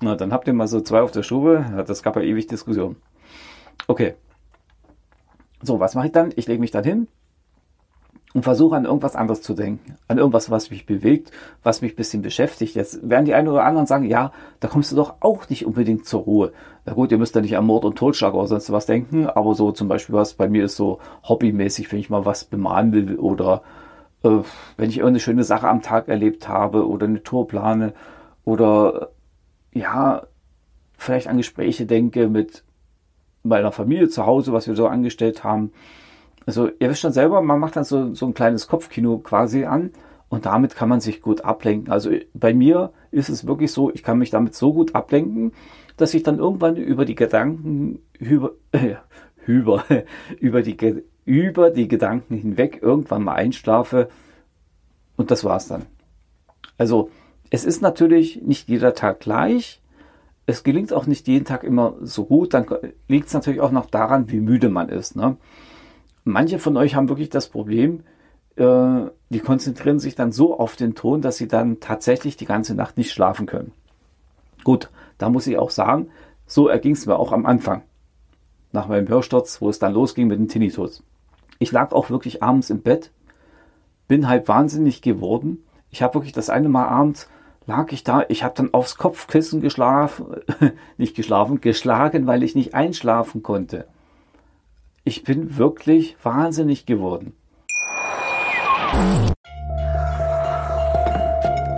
Na, 0.00 0.16
dann 0.16 0.32
habt 0.32 0.48
ihr 0.48 0.54
mal 0.54 0.68
so 0.68 0.80
zwei 0.80 1.02
auf 1.02 1.10
der 1.10 1.22
Stube. 1.22 1.84
Das 1.86 2.02
gab 2.02 2.16
ja 2.16 2.22
ewig 2.22 2.46
Diskussion. 2.46 2.96
Okay. 3.86 4.14
So, 5.60 5.78
was 5.80 5.94
mache 5.94 6.06
ich 6.06 6.12
dann? 6.12 6.32
Ich 6.36 6.48
lege 6.48 6.60
mich 6.60 6.70
dann 6.70 6.84
hin, 6.84 7.08
und 8.32 8.42
versuche 8.42 8.76
an 8.76 8.84
irgendwas 8.84 9.16
anderes 9.16 9.42
zu 9.42 9.54
denken, 9.54 9.96
an 10.06 10.18
irgendwas, 10.18 10.50
was 10.50 10.70
mich 10.70 10.86
bewegt, 10.86 11.32
was 11.64 11.82
mich 11.82 11.94
ein 11.94 11.96
bisschen 11.96 12.22
beschäftigt. 12.22 12.76
Jetzt 12.76 13.08
werden 13.08 13.24
die 13.24 13.34
einen 13.34 13.48
oder 13.48 13.64
anderen 13.64 13.86
sagen, 13.86 14.04
ja, 14.04 14.32
da 14.60 14.68
kommst 14.68 14.92
du 14.92 14.96
doch 14.96 15.14
auch 15.20 15.48
nicht 15.48 15.66
unbedingt 15.66 16.06
zur 16.06 16.22
Ruhe. 16.22 16.52
Na 16.84 16.92
gut, 16.92 17.10
ihr 17.10 17.18
müsst 17.18 17.34
ja 17.34 17.40
nicht 17.40 17.56
an 17.56 17.66
Mord 17.66 17.84
und 17.84 17.98
Totschlag 17.98 18.34
oder 18.34 18.46
sonst 18.46 18.70
was 18.70 18.86
denken, 18.86 19.26
aber 19.26 19.54
so 19.54 19.72
zum 19.72 19.88
Beispiel 19.88 20.14
was 20.14 20.34
bei 20.34 20.48
mir 20.48 20.64
ist 20.64 20.76
so 20.76 21.00
hobbymäßig, 21.24 21.90
wenn 21.90 21.98
ich 21.98 22.10
mal 22.10 22.24
was 22.24 22.44
bemalen 22.44 22.92
will 22.92 23.18
oder 23.18 23.62
äh, 24.22 24.38
wenn 24.76 24.88
ich 24.88 24.98
irgendeine 24.98 25.20
schöne 25.20 25.44
Sache 25.44 25.68
am 25.68 25.82
Tag 25.82 26.08
erlebt 26.08 26.48
habe 26.48 26.88
oder 26.88 27.06
eine 27.06 27.24
Tour 27.24 27.48
plane 27.48 27.94
oder 28.44 29.10
ja, 29.72 30.22
vielleicht 30.96 31.26
an 31.26 31.36
Gespräche 31.36 31.84
denke 31.84 32.28
mit 32.28 32.62
meiner 33.42 33.72
Familie 33.72 34.08
zu 34.08 34.24
Hause, 34.26 34.52
was 34.52 34.68
wir 34.68 34.76
so 34.76 34.86
angestellt 34.86 35.42
haben 35.42 35.72
also 36.46 36.68
ihr 36.78 36.90
wisst 36.90 37.00
schon 37.00 37.12
selber, 37.12 37.42
man 37.42 37.60
macht 37.60 37.76
dann 37.76 37.84
so, 37.84 38.14
so 38.14 38.26
ein 38.26 38.34
kleines 38.34 38.66
Kopfkino 38.66 39.18
quasi 39.18 39.64
an 39.64 39.90
und 40.28 40.46
damit 40.46 40.74
kann 40.74 40.88
man 40.88 41.00
sich 41.00 41.22
gut 41.22 41.44
ablenken. 41.44 41.92
Also 41.92 42.10
bei 42.34 42.54
mir 42.54 42.92
ist 43.10 43.28
es 43.28 43.46
wirklich 43.46 43.72
so, 43.72 43.92
ich 43.92 44.02
kann 44.02 44.18
mich 44.18 44.30
damit 44.30 44.54
so 44.54 44.72
gut 44.72 44.94
ablenken, 44.94 45.52
dass 45.96 46.14
ich 46.14 46.22
dann 46.22 46.38
irgendwann 46.38 46.76
über 46.76 47.04
die 47.04 47.14
Gedanken 47.14 48.00
über, 48.18 48.52
äh, 48.72 48.94
über, 49.46 49.84
über, 50.40 50.62
die, 50.62 51.02
über 51.24 51.70
die 51.70 51.88
Gedanken 51.88 52.36
hinweg 52.36 52.80
irgendwann 52.82 53.24
mal 53.24 53.34
einschlafe 53.34 54.08
und 55.16 55.30
das 55.30 55.44
war's 55.44 55.68
dann. 55.68 55.86
Also 56.78 57.10
es 57.50 57.64
ist 57.64 57.82
natürlich 57.82 58.40
nicht 58.40 58.68
jeder 58.68 58.94
Tag 58.94 59.20
gleich. 59.20 59.82
Es 60.46 60.62
gelingt 60.62 60.92
auch 60.92 61.06
nicht 61.06 61.28
jeden 61.28 61.44
Tag 61.44 61.64
immer 61.64 61.96
so 62.00 62.24
gut. 62.24 62.54
Dann 62.54 62.66
liegt 63.08 63.26
es 63.26 63.34
natürlich 63.34 63.60
auch 63.60 63.72
noch 63.72 63.86
daran, 63.86 64.30
wie 64.30 64.40
müde 64.40 64.68
man 64.70 64.88
ist. 64.88 65.16
Ne? 65.16 65.36
Manche 66.30 66.58
von 66.58 66.76
euch 66.76 66.94
haben 66.94 67.08
wirklich 67.08 67.30
das 67.30 67.48
Problem, 67.48 68.02
äh, 68.56 69.02
die 69.30 69.40
konzentrieren 69.40 69.98
sich 69.98 70.14
dann 70.14 70.32
so 70.32 70.58
auf 70.58 70.76
den 70.76 70.94
Ton, 70.94 71.22
dass 71.22 71.36
sie 71.36 71.48
dann 71.48 71.80
tatsächlich 71.80 72.36
die 72.36 72.46
ganze 72.46 72.74
Nacht 72.74 72.96
nicht 72.96 73.12
schlafen 73.12 73.46
können. 73.46 73.72
Gut, 74.64 74.90
da 75.18 75.28
muss 75.28 75.46
ich 75.46 75.58
auch 75.58 75.70
sagen, 75.70 76.08
so 76.46 76.68
erging 76.68 76.92
es 76.92 77.06
mir 77.06 77.16
auch 77.16 77.32
am 77.32 77.46
Anfang. 77.46 77.82
Nach 78.72 78.88
meinem 78.88 79.08
Hörsturz, 79.08 79.60
wo 79.60 79.68
es 79.68 79.78
dann 79.78 79.94
losging 79.94 80.28
mit 80.28 80.38
dem 80.38 80.48
Tinnitus. 80.48 81.02
Ich 81.58 81.72
lag 81.72 81.92
auch 81.92 82.10
wirklich 82.10 82.42
abends 82.42 82.70
im 82.70 82.82
Bett, 82.82 83.10
bin 84.08 84.28
halb 84.28 84.48
wahnsinnig 84.48 85.02
geworden. 85.02 85.64
Ich 85.90 86.02
habe 86.02 86.14
wirklich 86.14 86.32
das 86.32 86.50
eine 86.50 86.68
Mal 86.68 86.86
abends 86.86 87.28
lag 87.66 87.92
ich 87.92 88.04
da, 88.04 88.24
ich 88.28 88.42
habe 88.42 88.54
dann 88.56 88.74
aufs 88.74 88.96
Kopfkissen 88.96 89.60
geschlafen, 89.60 90.26
nicht 90.96 91.14
geschlafen, 91.14 91.60
geschlagen, 91.60 92.26
weil 92.26 92.42
ich 92.42 92.54
nicht 92.54 92.74
einschlafen 92.74 93.42
konnte. 93.42 93.86
Ich 95.10 95.24
bin 95.24 95.58
wirklich 95.58 96.16
wahnsinnig 96.22 96.86
geworden. 96.86 97.32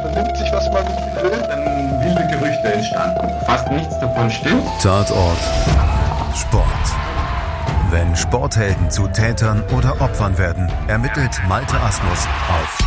Vernimmt 0.03 0.37
sich, 0.37 0.53
was 0.53 0.71
man 0.71 0.85
will, 1.23 1.43
dann 1.49 1.65
wilde 2.05 2.29
Gerüchte 2.31 2.75
entstanden. 2.75 3.27
Fast 3.47 3.71
nichts 3.71 3.99
davon 4.01 4.31
stimmt. 4.31 4.63
Tatort. 4.83 5.39
Sport. 6.37 6.67
Wenn 7.91 8.15
Sporthelden 8.15 8.91
zu 8.91 9.07
Tätern 9.09 9.65
oder 9.79 9.99
Opfern 10.03 10.37
werden, 10.37 10.71
ermittelt 10.89 11.41
Malte 11.49 11.81
Asmus 11.81 12.29
auf 12.51 12.79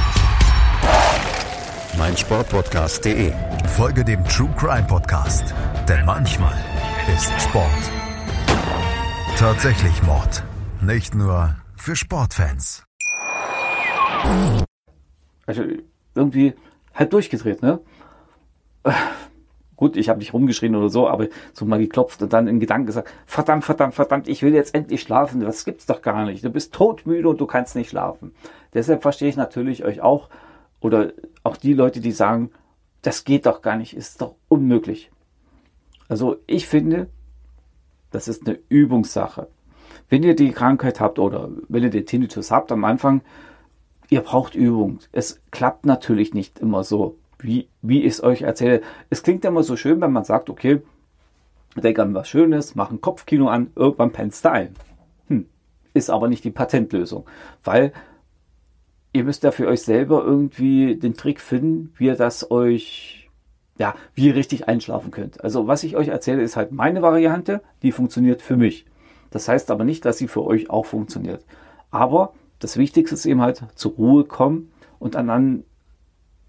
meinsportpodcast.de. 1.98 3.34
Folge 3.76 4.06
dem 4.06 4.24
True 4.26 4.54
Crime 4.56 4.86
Podcast, 4.86 5.56
denn 5.90 6.06
manchmal 6.06 6.54
ist 7.16 7.32
Sport 7.42 8.05
Tatsächlich 9.38 10.02
Mord. 10.04 10.44
Nicht 10.82 11.14
nur 11.14 11.58
für 11.76 11.98
Sportfans. 11.98 12.86
Also 15.46 15.64
irgendwie 16.16 16.54
halt 16.94 17.12
durchgedreht, 17.12 17.62
ne? 17.62 17.82
Gut, 19.76 19.98
ich 19.98 20.08
habe 20.08 20.20
nicht 20.20 20.34
rumgeschrien 20.34 20.74
oder 20.74 20.88
so, 20.88 21.10
aber 21.10 21.28
so 21.52 21.66
mal 21.66 21.80
geklopft 21.80 22.22
und 22.22 22.32
dann 22.32 22.48
in 22.48 22.62
Gedanken 22.62 22.88
gesagt, 22.88 23.12
verdammt, 23.26 23.66
verdammt, 23.66 23.94
verdammt, 23.94 24.30
ich 24.30 24.42
will 24.42 24.54
jetzt 24.54 24.74
endlich 24.74 25.02
schlafen. 25.02 25.42
Das 25.42 25.66
gibt's 25.66 25.86
doch 25.86 26.02
gar 26.02 26.24
nicht. 26.26 26.46
Du 26.46 26.50
bist 26.50 26.74
todmüde 26.74 27.28
und 27.28 27.42
du 27.42 27.46
kannst 27.46 27.76
nicht 27.76 27.90
schlafen. 27.90 28.34
Deshalb 28.74 29.02
verstehe 29.02 29.28
ich 29.28 29.36
natürlich 29.36 29.84
euch 29.84 30.00
auch 30.00 30.30
oder 30.80 31.12
auch 31.44 31.58
die 31.58 31.74
Leute, 31.74 32.00
die 32.00 32.14
sagen, 32.14 32.52
das 33.02 33.26
geht 33.26 33.46
doch 33.46 33.62
gar 33.62 33.76
nicht, 33.76 33.98
ist 33.98 34.22
doch 34.22 34.36
unmöglich. 34.48 35.12
Also 36.08 36.38
ich 36.48 36.68
finde, 36.68 37.10
das 38.16 38.30
ist 38.30 38.48
eine 38.48 38.58
Übungssache. 38.70 39.48
Wenn 40.10 40.24
ihr 40.24 40.36
die 40.36 40.52
Krankheit 40.52 41.02
habt 41.02 41.20
oder 41.20 41.50
wenn 41.68 41.84
ihr 41.84 41.90
den 41.90 42.06
Tinnitus 42.06 42.50
habt 42.50 42.72
am 42.72 42.86
Anfang, 42.86 43.22
ihr 44.10 44.22
braucht 44.22 44.56
Übung. 44.56 45.00
Es 45.12 45.42
klappt 45.52 45.86
natürlich 45.86 46.34
nicht 46.34 46.60
immer 46.60 46.86
so, 46.86 47.18
wie, 47.40 47.68
wie 47.82 48.04
ich 48.04 48.14
es 48.14 48.24
euch 48.24 48.44
erzähle. 48.44 48.82
Es 49.10 49.22
klingt 49.22 49.44
immer 49.44 49.64
so 49.64 49.76
schön, 49.76 50.00
wenn 50.00 50.14
man 50.14 50.24
sagt, 50.24 50.50
okay, 50.50 50.82
denk 51.76 52.00
an 52.00 52.14
was 52.14 52.30
Schönes, 52.30 52.76
mach 52.76 52.90
ein 52.90 53.02
Kopfkino 53.02 53.50
an, 53.50 53.72
irgendwann 53.76 54.12
pennst 54.12 54.46
du 54.46 54.52
ein. 54.52 54.76
Hm. 55.28 55.48
Ist 55.94 56.10
aber 56.10 56.30
nicht 56.30 56.46
die 56.46 56.52
Patentlösung, 56.52 57.26
weil 57.66 57.92
ihr 59.12 59.26
müsst 59.26 59.44
ja 59.44 59.52
für 59.52 59.68
euch 59.68 59.82
selber 59.82 60.24
irgendwie 60.24 60.96
den 60.96 61.16
Trick 61.16 61.42
finden, 61.42 61.94
wie 61.98 62.06
ihr 62.06 62.16
das 62.16 62.50
euch 62.50 63.25
ja, 63.78 63.96
wie 64.14 64.28
ihr 64.28 64.36
richtig 64.36 64.68
einschlafen 64.68 65.12
könnt. 65.12 65.44
Also 65.44 65.68
was 65.68 65.84
ich 65.84 65.96
euch 65.96 66.08
erzähle, 66.08 66.42
ist 66.42 66.56
halt 66.56 66.72
meine 66.72 67.02
Variante, 67.02 67.62
die 67.82 67.92
funktioniert 67.92 68.42
für 68.42 68.58
mich. 68.58 68.86
Das 69.32 69.48
heißt 69.48 69.70
aber 69.72 69.84
nicht, 69.84 70.06
dass 70.06 70.18
sie 70.18 70.28
für 70.28 70.46
euch 70.46 70.70
auch 70.70 70.86
funktioniert. 70.86 71.46
Aber 71.92 72.34
das 72.60 72.78
Wichtigste 72.78 73.16
ist 73.16 73.26
eben 73.26 73.42
halt 73.42 73.64
zur 73.76 73.94
Ruhe 73.94 74.24
kommen 74.24 74.72
und 75.00 75.16
dann, 75.16 75.64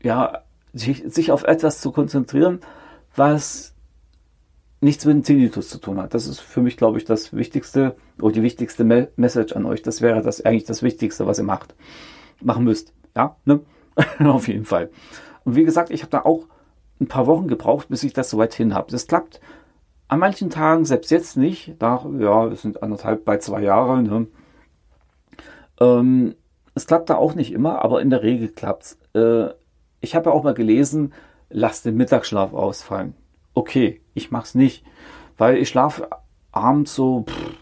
ja, 0.02 0.42
sich, 0.72 1.02
sich 1.06 1.32
auf 1.32 1.44
etwas 1.44 1.80
zu 1.80 1.90
konzentrieren, 1.90 2.60
was 3.14 3.74
nichts 4.80 5.04
mit 5.04 5.14
dem 5.14 5.22
Tinnitus 5.24 5.68
zu 5.68 5.78
tun 5.78 6.00
hat. 6.00 6.14
Das 6.14 6.26
ist 6.26 6.40
für 6.40 6.60
mich, 6.60 6.76
glaube 6.76 6.98
ich, 6.98 7.04
das 7.04 7.32
Wichtigste 7.32 7.96
oder 8.20 8.34
die 8.34 8.42
wichtigste 8.42 8.84
Me 8.84 9.08
Message 9.16 9.54
an 9.54 9.64
euch. 9.66 9.82
Das 9.82 10.00
wäre 10.00 10.22
das 10.22 10.44
eigentlich 10.44 10.64
das 10.64 10.82
Wichtigste, 10.82 11.26
was 11.26 11.38
ihr 11.38 11.44
macht, 11.44 11.74
machen 12.40 12.64
müsst. 12.64 12.92
Ja, 13.16 13.36
ne? 13.44 13.60
auf 14.20 14.48
jeden 14.48 14.64
Fall. 14.64 14.90
Und 15.44 15.56
wie 15.56 15.64
gesagt, 15.64 15.90
ich 15.90 16.02
habe 16.02 16.10
da 16.10 16.20
auch 16.22 16.46
ein 17.00 17.08
paar 17.08 17.26
Wochen 17.26 17.48
gebraucht, 17.48 17.88
bis 17.88 18.02
ich 18.02 18.12
das 18.12 18.30
soweit 18.30 18.54
hin 18.54 18.74
habe. 18.74 18.90
Das 18.90 19.06
klappt 19.06 19.40
an 20.08 20.18
manchen 20.18 20.50
Tagen, 20.50 20.84
selbst 20.84 21.10
jetzt 21.10 21.36
nicht. 21.36 21.74
Da, 21.78 22.06
ja, 22.18 22.46
es 22.46 22.62
sind 22.62 22.82
anderthalb 22.82 23.24
bei 23.24 23.38
zwei 23.38 23.62
Jahre. 23.62 24.02
Ne? 24.02 24.26
Ähm, 25.80 26.34
es 26.74 26.86
klappt 26.86 27.10
da 27.10 27.16
auch 27.16 27.34
nicht 27.34 27.52
immer, 27.52 27.84
aber 27.84 28.00
in 28.00 28.10
der 28.10 28.22
Regel 28.22 28.48
klappt's. 28.48 28.98
Äh, 29.14 29.48
ich 30.00 30.14
habe 30.14 30.30
ja 30.30 30.36
auch 30.36 30.44
mal 30.44 30.54
gelesen, 30.54 31.12
lass 31.50 31.82
den 31.82 31.96
Mittagsschlaf 31.96 32.52
ausfallen. 32.52 33.14
Okay, 33.54 34.00
ich 34.14 34.30
mache 34.30 34.44
es 34.44 34.54
nicht, 34.54 34.84
weil 35.38 35.56
ich 35.56 35.68
schlafe 35.68 36.08
abends 36.52 36.94
so 36.94 37.22
pff, 37.22 37.54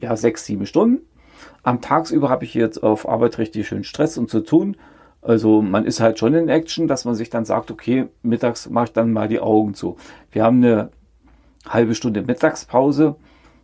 ja 0.00 0.16
sechs, 0.16 0.44
sieben 0.44 0.66
Stunden. 0.66 1.06
Am 1.62 1.80
Tagsüber 1.80 2.28
habe 2.28 2.44
ich 2.44 2.54
jetzt 2.54 2.82
auf 2.82 3.08
Arbeit 3.08 3.38
richtig 3.38 3.66
schön 3.66 3.84
Stress 3.84 4.18
und 4.18 4.30
zu 4.30 4.40
tun. 4.40 4.76
Also 5.22 5.62
man 5.62 5.86
ist 5.86 6.00
halt 6.00 6.18
schon 6.18 6.34
in 6.34 6.48
Action, 6.48 6.88
dass 6.88 7.04
man 7.04 7.14
sich 7.14 7.30
dann 7.30 7.44
sagt, 7.44 7.70
okay, 7.70 8.08
mittags 8.22 8.68
mache 8.68 8.86
ich 8.86 8.92
dann 8.92 9.12
mal 9.12 9.28
die 9.28 9.40
Augen 9.40 9.74
zu. 9.74 9.96
Wir 10.32 10.42
haben 10.42 10.62
eine 10.62 10.90
halbe 11.66 11.94
Stunde 11.94 12.22
Mittagspause, 12.22 13.14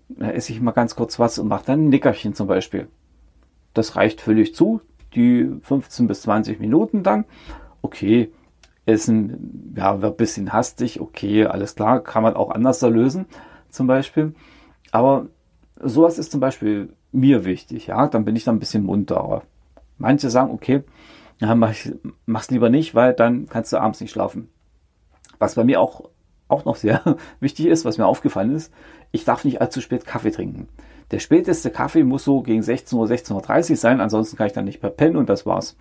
da 0.08 0.30
esse 0.30 0.52
ich 0.52 0.60
mal 0.60 0.70
ganz 0.70 0.94
kurz 0.94 1.18
was 1.18 1.38
und 1.38 1.48
mache 1.48 1.66
dann 1.66 1.86
ein 1.86 1.88
Nickerchen 1.88 2.34
zum 2.34 2.46
Beispiel. 2.46 2.86
Das 3.74 3.96
reicht 3.96 4.20
völlig 4.20 4.54
zu, 4.54 4.80
die 5.14 5.50
15 5.62 6.06
bis 6.06 6.22
20 6.22 6.60
Minuten 6.60 7.02
dann. 7.02 7.24
Okay, 7.82 8.32
Essen, 8.86 9.74
ja, 9.76 10.00
wird 10.00 10.14
ein 10.14 10.16
bisschen 10.16 10.52
hastig, 10.52 11.00
okay, 11.00 11.44
alles 11.44 11.74
klar, 11.74 12.00
kann 12.00 12.22
man 12.22 12.34
auch 12.34 12.50
anders 12.50 12.80
lösen, 12.82 13.26
zum 13.68 13.86
Beispiel. 13.86 14.34
Aber 14.92 15.26
sowas 15.82 16.18
ist 16.18 16.32
zum 16.32 16.40
Beispiel 16.40 16.94
mir 17.12 17.44
wichtig, 17.44 17.88
ja, 17.88 18.06
dann 18.06 18.24
bin 18.24 18.36
ich 18.36 18.44
dann 18.44 18.56
ein 18.56 18.60
bisschen 18.60 18.84
munterer. 18.84 19.42
Manche 19.98 20.30
sagen, 20.30 20.52
okay, 20.52 20.84
ja, 21.40 21.54
mach 21.54 21.74
mach's 22.26 22.50
lieber 22.50 22.68
nicht, 22.70 22.94
weil 22.94 23.14
dann 23.14 23.48
kannst 23.48 23.72
du 23.72 23.78
abends 23.78 24.00
nicht 24.00 24.10
schlafen. 24.10 24.48
Was 25.38 25.54
bei 25.54 25.64
mir 25.64 25.80
auch, 25.80 26.10
auch 26.48 26.64
noch 26.64 26.76
sehr 26.76 27.16
wichtig 27.40 27.66
ist, 27.66 27.84
was 27.84 27.98
mir 27.98 28.06
aufgefallen 28.06 28.54
ist, 28.54 28.72
ich 29.12 29.24
darf 29.24 29.44
nicht 29.44 29.60
allzu 29.60 29.80
spät 29.80 30.04
Kaffee 30.04 30.30
trinken. 30.30 30.68
Der 31.10 31.20
späteste 31.20 31.70
Kaffee 31.70 32.04
muss 32.04 32.24
so 32.24 32.42
gegen 32.42 32.62
16 32.62 32.98
Uhr, 32.98 33.06
16.30 33.06 33.70
Uhr 33.70 33.76
sein, 33.76 34.00
ansonsten 34.00 34.36
kann 34.36 34.48
ich 34.48 34.52
dann 34.52 34.66
nicht 34.66 34.82
mehr 34.82 34.90
pennen 34.90 35.16
und 35.16 35.28
das 35.28 35.46
war's. 35.46 35.76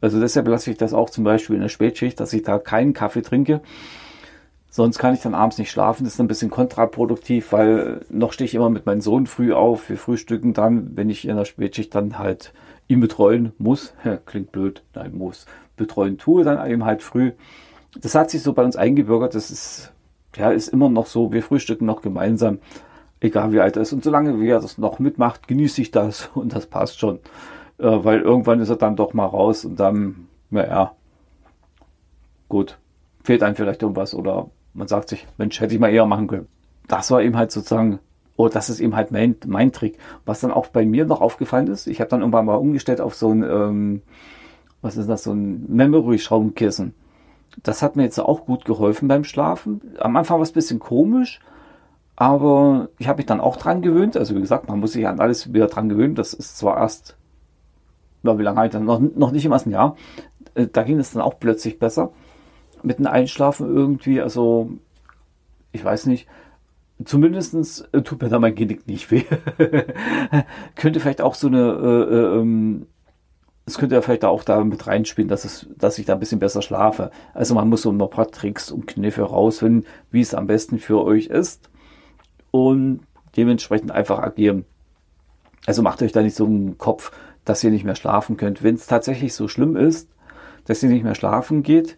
Also 0.00 0.18
deshalb 0.18 0.48
lasse 0.48 0.70
ich 0.70 0.78
das 0.78 0.94
auch 0.94 1.10
zum 1.10 1.24
Beispiel 1.24 1.56
in 1.56 1.62
der 1.62 1.68
Spätschicht, 1.68 2.18
dass 2.18 2.32
ich 2.32 2.42
da 2.42 2.58
keinen 2.58 2.92
Kaffee 2.92 3.22
trinke. 3.22 3.60
Sonst 4.68 4.98
kann 4.98 5.12
ich 5.12 5.20
dann 5.20 5.34
abends 5.34 5.58
nicht 5.58 5.70
schlafen. 5.70 6.04
Das 6.04 6.14
ist 6.14 6.20
ein 6.20 6.28
bisschen 6.28 6.50
kontraproduktiv, 6.50 7.52
weil 7.52 8.00
noch 8.08 8.32
stehe 8.32 8.46
ich 8.46 8.54
immer 8.54 8.70
mit 8.70 8.86
meinem 8.86 9.02
Sohn 9.02 9.26
früh 9.26 9.52
auf. 9.52 9.90
Wir 9.90 9.98
frühstücken 9.98 10.54
dann, 10.54 10.96
wenn 10.96 11.10
ich 11.10 11.28
in 11.28 11.36
der 11.36 11.44
Spätschicht 11.44 11.94
dann 11.94 12.18
halt 12.18 12.54
ihn 12.88 13.00
betreuen 13.00 13.52
muss. 13.58 13.94
Klingt 14.26 14.52
blöd, 14.52 14.82
nein, 14.94 15.14
muss. 15.14 15.46
Betreuen 15.76 16.18
tue 16.18 16.44
dann 16.44 16.70
eben 16.70 16.84
halt 16.84 17.02
früh. 17.02 17.32
Das 18.00 18.14
hat 18.14 18.30
sich 18.30 18.42
so 18.42 18.52
bei 18.52 18.64
uns 18.64 18.76
eingebürgert. 18.76 19.34
Das 19.34 19.50
ist, 19.50 19.92
ja, 20.36 20.50
ist 20.50 20.68
immer 20.68 20.88
noch 20.88 21.06
so. 21.06 21.32
Wir 21.32 21.42
frühstücken 21.42 21.86
noch 21.86 22.02
gemeinsam, 22.02 22.58
egal 23.20 23.52
wie 23.52 23.60
alt 23.60 23.76
er 23.76 23.82
ist. 23.82 23.92
Und 23.92 24.04
solange 24.04 24.44
er 24.46 24.60
das 24.60 24.78
noch 24.78 24.98
mitmacht, 24.98 25.48
genieße 25.48 25.82
ich 25.82 25.90
das 25.90 26.30
und 26.34 26.54
das 26.54 26.66
passt 26.66 26.98
schon 26.98 27.20
äh, 27.82 28.04
weil 28.04 28.20
irgendwann 28.20 28.60
ist 28.60 28.70
er 28.70 28.76
dann 28.76 28.96
doch 28.96 29.12
mal 29.12 29.26
raus 29.26 29.64
und 29.64 29.78
dann, 29.78 30.28
naja, 30.50 30.94
gut, 32.48 32.78
fehlt 33.24 33.42
einem 33.42 33.56
vielleicht 33.56 33.82
irgendwas 33.82 34.14
oder 34.14 34.50
man 34.72 34.88
sagt 34.88 35.08
sich, 35.08 35.26
Mensch, 35.36 35.60
hätte 35.60 35.74
ich 35.74 35.80
mal 35.80 35.92
eher 35.92 36.06
machen 36.06 36.28
können. 36.28 36.48
Das 36.88 37.10
war 37.10 37.22
eben 37.22 37.36
halt 37.36 37.50
sozusagen, 37.50 37.98
oh, 38.36 38.48
das 38.48 38.70
ist 38.70 38.80
eben 38.80 38.96
halt 38.96 39.10
mein, 39.10 39.36
mein 39.46 39.72
Trick. 39.72 39.98
Was 40.24 40.40
dann 40.40 40.50
auch 40.50 40.68
bei 40.68 40.84
mir 40.84 41.04
noch 41.04 41.20
aufgefallen 41.20 41.66
ist, 41.68 41.86
ich 41.86 42.00
habe 42.00 42.10
dann 42.10 42.20
irgendwann 42.20 42.46
mal 42.46 42.56
umgestellt 42.56 43.00
auf 43.00 43.14
so 43.14 43.30
ein, 43.30 43.42
ähm, 43.42 44.02
was 44.80 44.96
ist 44.96 45.08
das, 45.08 45.24
so 45.24 45.32
ein 45.32 45.66
Memory-Schraubenkissen. 45.68 46.94
Das 47.62 47.82
hat 47.82 47.96
mir 47.96 48.04
jetzt 48.04 48.18
auch 48.18 48.46
gut 48.46 48.64
geholfen 48.64 49.08
beim 49.08 49.24
Schlafen. 49.24 49.80
Am 49.98 50.16
Anfang 50.16 50.38
war 50.38 50.42
es 50.42 50.50
ein 50.50 50.54
bisschen 50.54 50.78
komisch, 50.78 51.40
aber 52.16 52.88
ich 52.98 53.08
habe 53.08 53.18
mich 53.18 53.26
dann 53.26 53.40
auch 53.40 53.56
dran 53.56 53.82
gewöhnt. 53.82 54.16
Also 54.16 54.34
wie 54.34 54.40
gesagt, 54.40 54.68
man 54.68 54.80
muss 54.80 54.92
sich 54.92 55.06
an 55.06 55.20
alles 55.20 55.52
wieder 55.52 55.66
dran 55.66 55.88
gewöhnen. 55.88 56.14
Das 56.14 56.32
ist 56.32 56.56
zwar 56.56 56.78
erst 56.78 57.16
ja, 58.22 58.38
wie 58.38 58.42
lange 58.42 58.58
halt 58.58 58.74
dann? 58.74 58.84
Noch, 58.84 59.00
noch 59.00 59.32
nicht 59.32 59.44
im 59.44 59.52
ersten 59.52 59.70
Jahr. 59.70 59.96
Äh, 60.54 60.68
da 60.72 60.82
ging 60.82 60.98
es 60.98 61.12
dann 61.12 61.22
auch 61.22 61.38
plötzlich 61.38 61.78
besser. 61.78 62.12
Mit 62.82 62.98
dem 62.98 63.06
Einschlafen 63.06 63.74
irgendwie, 63.74 64.20
also, 64.20 64.70
ich 65.72 65.84
weiß 65.84 66.06
nicht. 66.06 66.28
Zumindestens 67.04 67.82
äh, 67.92 68.02
tut 68.02 68.22
mir 68.22 68.28
da 68.28 68.38
mein 68.38 68.54
Genick 68.54 68.86
nicht 68.86 69.10
weh. 69.10 69.24
könnte 70.76 71.00
vielleicht 71.00 71.20
auch 71.20 71.34
so 71.34 71.46
eine, 71.46 71.58
äh, 71.58 72.14
äh, 72.14 72.40
ähm, 72.40 72.86
es 73.64 73.78
könnte 73.78 73.94
ja 73.94 74.02
vielleicht 74.02 74.24
auch 74.24 74.42
da 74.42 74.62
mit 74.64 74.86
reinspielen, 74.86 75.28
dass, 75.28 75.44
es, 75.44 75.68
dass 75.76 75.98
ich 75.98 76.06
da 76.06 76.14
ein 76.14 76.20
bisschen 76.20 76.40
besser 76.40 76.62
schlafe. 76.62 77.10
Also 77.32 77.54
man 77.54 77.68
muss 77.68 77.82
so 77.82 77.92
ein 77.92 77.98
paar 77.98 78.30
Tricks 78.30 78.70
und 78.70 78.86
Kniffe 78.86 79.22
rausfinden, 79.22 79.86
wie 80.10 80.20
es 80.20 80.34
am 80.34 80.46
besten 80.46 80.78
für 80.78 81.04
euch 81.04 81.26
ist. 81.26 81.70
Und 82.50 83.00
dementsprechend 83.36 83.92
einfach 83.92 84.18
agieren. 84.18 84.64
Also 85.64 85.82
macht 85.82 86.02
euch 86.02 86.12
da 86.12 86.22
nicht 86.22 86.36
so 86.36 86.44
einen 86.44 86.76
Kopf, 86.76 87.12
dass 87.44 87.62
ihr 87.62 87.70
nicht 87.70 87.84
mehr 87.84 87.94
schlafen 87.94 88.36
könnt. 88.36 88.62
Wenn 88.62 88.74
es 88.74 88.86
tatsächlich 88.86 89.34
so 89.34 89.48
schlimm 89.48 89.76
ist, 89.76 90.08
dass 90.64 90.82
ihr 90.82 90.88
nicht 90.88 91.04
mehr 91.04 91.14
schlafen 91.14 91.62
geht, 91.62 91.96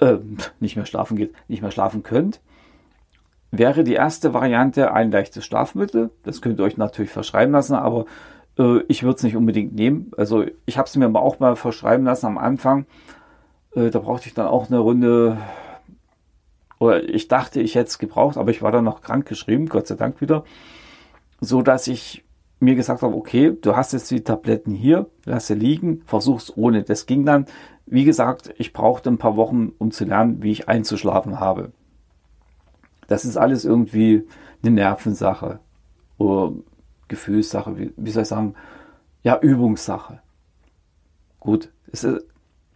äh, 0.00 0.18
nicht 0.60 0.76
mehr 0.76 0.86
schlafen 0.86 1.16
geht, 1.16 1.32
nicht 1.48 1.62
mehr 1.62 1.70
schlafen 1.70 2.02
könnt, 2.02 2.40
wäre 3.50 3.84
die 3.84 3.94
erste 3.94 4.34
Variante 4.34 4.92
ein 4.92 5.10
leichtes 5.10 5.44
Schlafmittel. 5.44 6.10
Das 6.22 6.42
könnt 6.42 6.60
ihr 6.60 6.64
euch 6.64 6.76
natürlich 6.76 7.10
verschreiben 7.10 7.52
lassen, 7.52 7.74
aber 7.74 8.04
äh, 8.58 8.80
ich 8.88 9.02
würde 9.02 9.16
es 9.16 9.22
nicht 9.22 9.36
unbedingt 9.36 9.74
nehmen. 9.74 10.10
Also 10.16 10.44
ich 10.66 10.78
habe 10.78 10.86
es 10.86 10.96
mir 10.96 11.08
auch 11.14 11.38
mal 11.38 11.56
verschreiben 11.56 12.04
lassen 12.04 12.26
am 12.26 12.38
Anfang. 12.38 12.86
Äh, 13.74 13.90
da 13.90 14.00
brauchte 14.00 14.28
ich 14.28 14.34
dann 14.34 14.46
auch 14.46 14.68
eine 14.68 14.78
Runde, 14.78 15.38
oder 16.78 17.08
ich 17.08 17.28
dachte, 17.28 17.60
ich 17.60 17.74
hätte 17.74 17.88
es 17.88 17.98
gebraucht, 17.98 18.36
aber 18.36 18.50
ich 18.50 18.62
war 18.62 18.72
dann 18.72 18.84
noch 18.84 19.00
krank 19.00 19.26
geschrieben, 19.26 19.68
Gott 19.68 19.86
sei 19.86 19.96
Dank 19.96 20.20
wieder, 20.20 20.44
so 21.40 21.62
dass 21.62 21.86
ich 21.86 22.24
mir 22.60 22.74
gesagt 22.74 23.02
habe, 23.02 23.14
okay, 23.14 23.56
du 23.60 23.76
hast 23.76 23.92
jetzt 23.92 24.10
die 24.10 24.22
Tabletten 24.22 24.72
hier, 24.72 25.06
lass 25.24 25.46
sie 25.46 25.54
liegen, 25.54 26.02
versuch's 26.06 26.52
ohne. 26.56 26.82
Das 26.82 27.06
ging 27.06 27.24
dann, 27.24 27.46
wie 27.86 28.04
gesagt, 28.04 28.52
ich 28.58 28.72
brauchte 28.72 29.10
ein 29.10 29.18
paar 29.18 29.36
Wochen, 29.36 29.72
um 29.78 29.92
zu 29.92 30.04
lernen, 30.04 30.42
wie 30.42 30.50
ich 30.50 30.68
einzuschlafen 30.68 31.38
habe. 31.38 31.72
Das 33.08 33.24
ist 33.24 33.36
alles 33.36 33.64
irgendwie 33.64 34.24
eine 34.62 34.70
Nervensache 34.70 35.58
oder 36.18 36.52
Gefühlssache, 37.08 37.76
wie, 37.76 37.92
wie 37.96 38.10
soll 38.10 38.22
ich 38.22 38.28
sagen, 38.28 38.54
ja, 39.22 39.38
Übungssache. 39.40 40.20
Gut, 41.40 41.70
ist, 41.90 42.06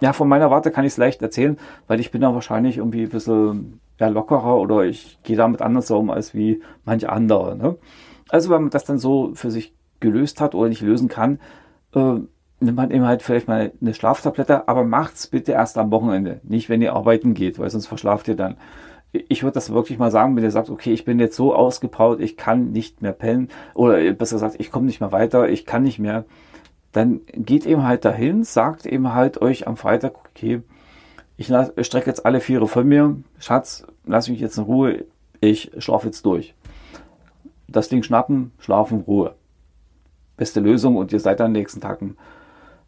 ja, 0.00 0.12
von 0.12 0.28
meiner 0.28 0.50
Warte 0.50 0.72
kann 0.72 0.84
ich 0.84 0.92
es 0.92 0.96
leicht 0.96 1.22
erzählen, 1.22 1.56
weil 1.86 2.00
ich 2.00 2.10
bin 2.10 2.22
da 2.22 2.34
wahrscheinlich 2.34 2.78
irgendwie 2.78 3.02
ein 3.02 3.10
bisschen 3.10 3.80
ja, 4.00 4.08
lockerer 4.08 4.56
oder 4.56 4.82
ich 4.82 5.18
gehe 5.22 5.36
damit 5.36 5.62
anders 5.62 5.90
um 5.92 6.10
als 6.10 6.34
wie 6.34 6.60
manche 6.84 7.10
andere. 7.10 7.56
Ne? 7.56 7.76
Also 8.28 8.50
wenn 8.50 8.62
man 8.62 8.70
das 8.70 8.84
dann 8.84 8.98
so 8.98 9.30
für 9.34 9.50
sich 9.50 9.74
gelöst 10.00 10.40
hat 10.40 10.54
oder 10.54 10.68
nicht 10.68 10.82
lösen 10.82 11.08
kann, 11.08 11.38
äh, 11.94 12.14
nimmt 12.58 12.76
man 12.76 12.90
eben 12.90 13.04
halt 13.04 13.22
vielleicht 13.22 13.48
mal 13.48 13.72
eine 13.80 13.94
Schlaftablette, 13.94 14.66
aber 14.68 14.84
macht's 14.84 15.26
bitte 15.26 15.52
erst 15.52 15.78
am 15.78 15.90
Wochenende, 15.90 16.40
nicht 16.42 16.68
wenn 16.68 16.82
ihr 16.82 16.94
arbeiten 16.94 17.34
geht, 17.34 17.58
weil 17.58 17.70
sonst 17.70 17.86
verschlaft 17.86 18.28
ihr 18.28 18.36
dann. 18.36 18.56
Ich 19.12 19.42
würde 19.42 19.54
das 19.54 19.72
wirklich 19.72 19.98
mal 19.98 20.10
sagen, 20.10 20.34
wenn 20.36 20.42
ihr 20.42 20.50
sagt, 20.50 20.70
okay, 20.70 20.92
ich 20.92 21.04
bin 21.04 21.20
jetzt 21.20 21.36
so 21.36 21.54
ausgebaut, 21.54 22.20
ich 22.20 22.36
kann 22.36 22.72
nicht 22.72 23.02
mehr 23.02 23.12
pennen 23.12 23.48
oder 23.74 24.12
besser 24.12 24.36
gesagt, 24.36 24.56
ich 24.58 24.70
komme 24.70 24.86
nicht 24.86 25.00
mehr 25.00 25.12
weiter, 25.12 25.48
ich 25.48 25.66
kann 25.66 25.82
nicht 25.82 25.98
mehr, 25.98 26.24
dann 26.92 27.20
geht 27.34 27.66
eben 27.66 27.84
halt 27.84 28.04
dahin, 28.04 28.42
sagt 28.42 28.86
eben 28.86 29.12
halt 29.12 29.40
euch 29.42 29.66
am 29.66 29.76
Freitag, 29.76 30.14
okay, 30.30 30.62
ich 31.36 31.46
strecke 31.46 32.06
jetzt 32.06 32.24
alle 32.24 32.40
Viere 32.40 32.66
von 32.68 32.88
mir, 32.88 33.16
Schatz, 33.38 33.86
lass 34.06 34.28
mich 34.28 34.40
jetzt 34.40 34.56
in 34.56 34.64
Ruhe, 34.64 35.04
ich 35.40 35.72
schlafe 35.78 36.06
jetzt 36.06 36.24
durch 36.24 36.54
das 37.72 37.88
Ding 37.88 38.02
schnappen, 38.02 38.52
schlafen, 38.58 39.00
Ruhe. 39.00 39.34
Beste 40.36 40.60
Lösung 40.60 40.96
und 40.96 41.12
ihr 41.12 41.20
seid 41.20 41.40
dann 41.40 41.52
nächsten 41.52 41.80
Tagen, 41.80 42.16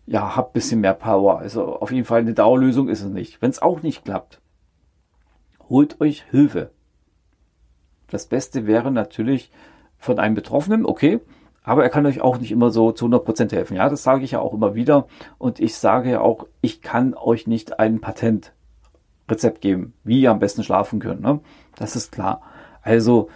ja, 0.07 0.37
habt 0.37 0.53
bisschen 0.53 0.81
mehr 0.81 0.95
Power. 0.95 1.39
Also 1.39 1.77
auf 1.81 1.91
jeden 1.91 2.05
Fall 2.05 2.21
eine 2.21 2.35
Dauerlösung 2.35 2.89
ist 2.89 3.03
es 3.03 3.11
nicht. 3.11 3.41
Wenn 3.41 3.51
es 3.51 3.63
auch 3.63 3.83
nicht 3.83 4.05
klappt, 4.05 4.41
holt 5.69 6.01
euch 6.01 6.25
Hilfe. 6.31 6.71
Das 8.09 8.27
Beste 8.27 8.67
wäre 8.67 8.91
natürlich 8.91 9.51
von 9.99 10.19
einem 10.19 10.35
Betroffenen, 10.35 10.85
okay, 10.87 11.21
aber 11.65 11.83
er 11.83 11.89
kann 11.89 12.05
euch 12.05 12.21
auch 12.21 12.39
nicht 12.39 12.53
immer 12.53 12.71
so 12.71 12.93
zu 12.93 13.07
100% 13.07 13.51
helfen. 13.53 13.77
Ja, 13.77 13.89
das 13.89 14.03
sage 14.03 14.23
ich 14.23 14.33
ja 14.33 14.41
auch 14.41 14.53
immer 14.53 14.75
wieder. 14.75 15.07
Und 15.39 15.61
ich 15.61 15.75
sage 15.77 16.11
ja 16.11 16.21
auch, 16.21 16.47
ich 16.61 16.83
kann 16.83 17.15
euch 17.15 17.47
nicht 17.47 17.81
ein 17.81 18.01
Patentrezept 18.01 19.63
geben, 19.63 19.95
wie 20.05 20.21
ihr 20.21 20.31
am 20.31 20.39
besten 20.39 20.63
schlafen 20.63 21.01
könnt. 21.01 21.23
Ne? 21.23 21.41
Das 21.77 21.97
ist 21.97 22.13
klar. 22.13 22.43
Also 22.83 23.31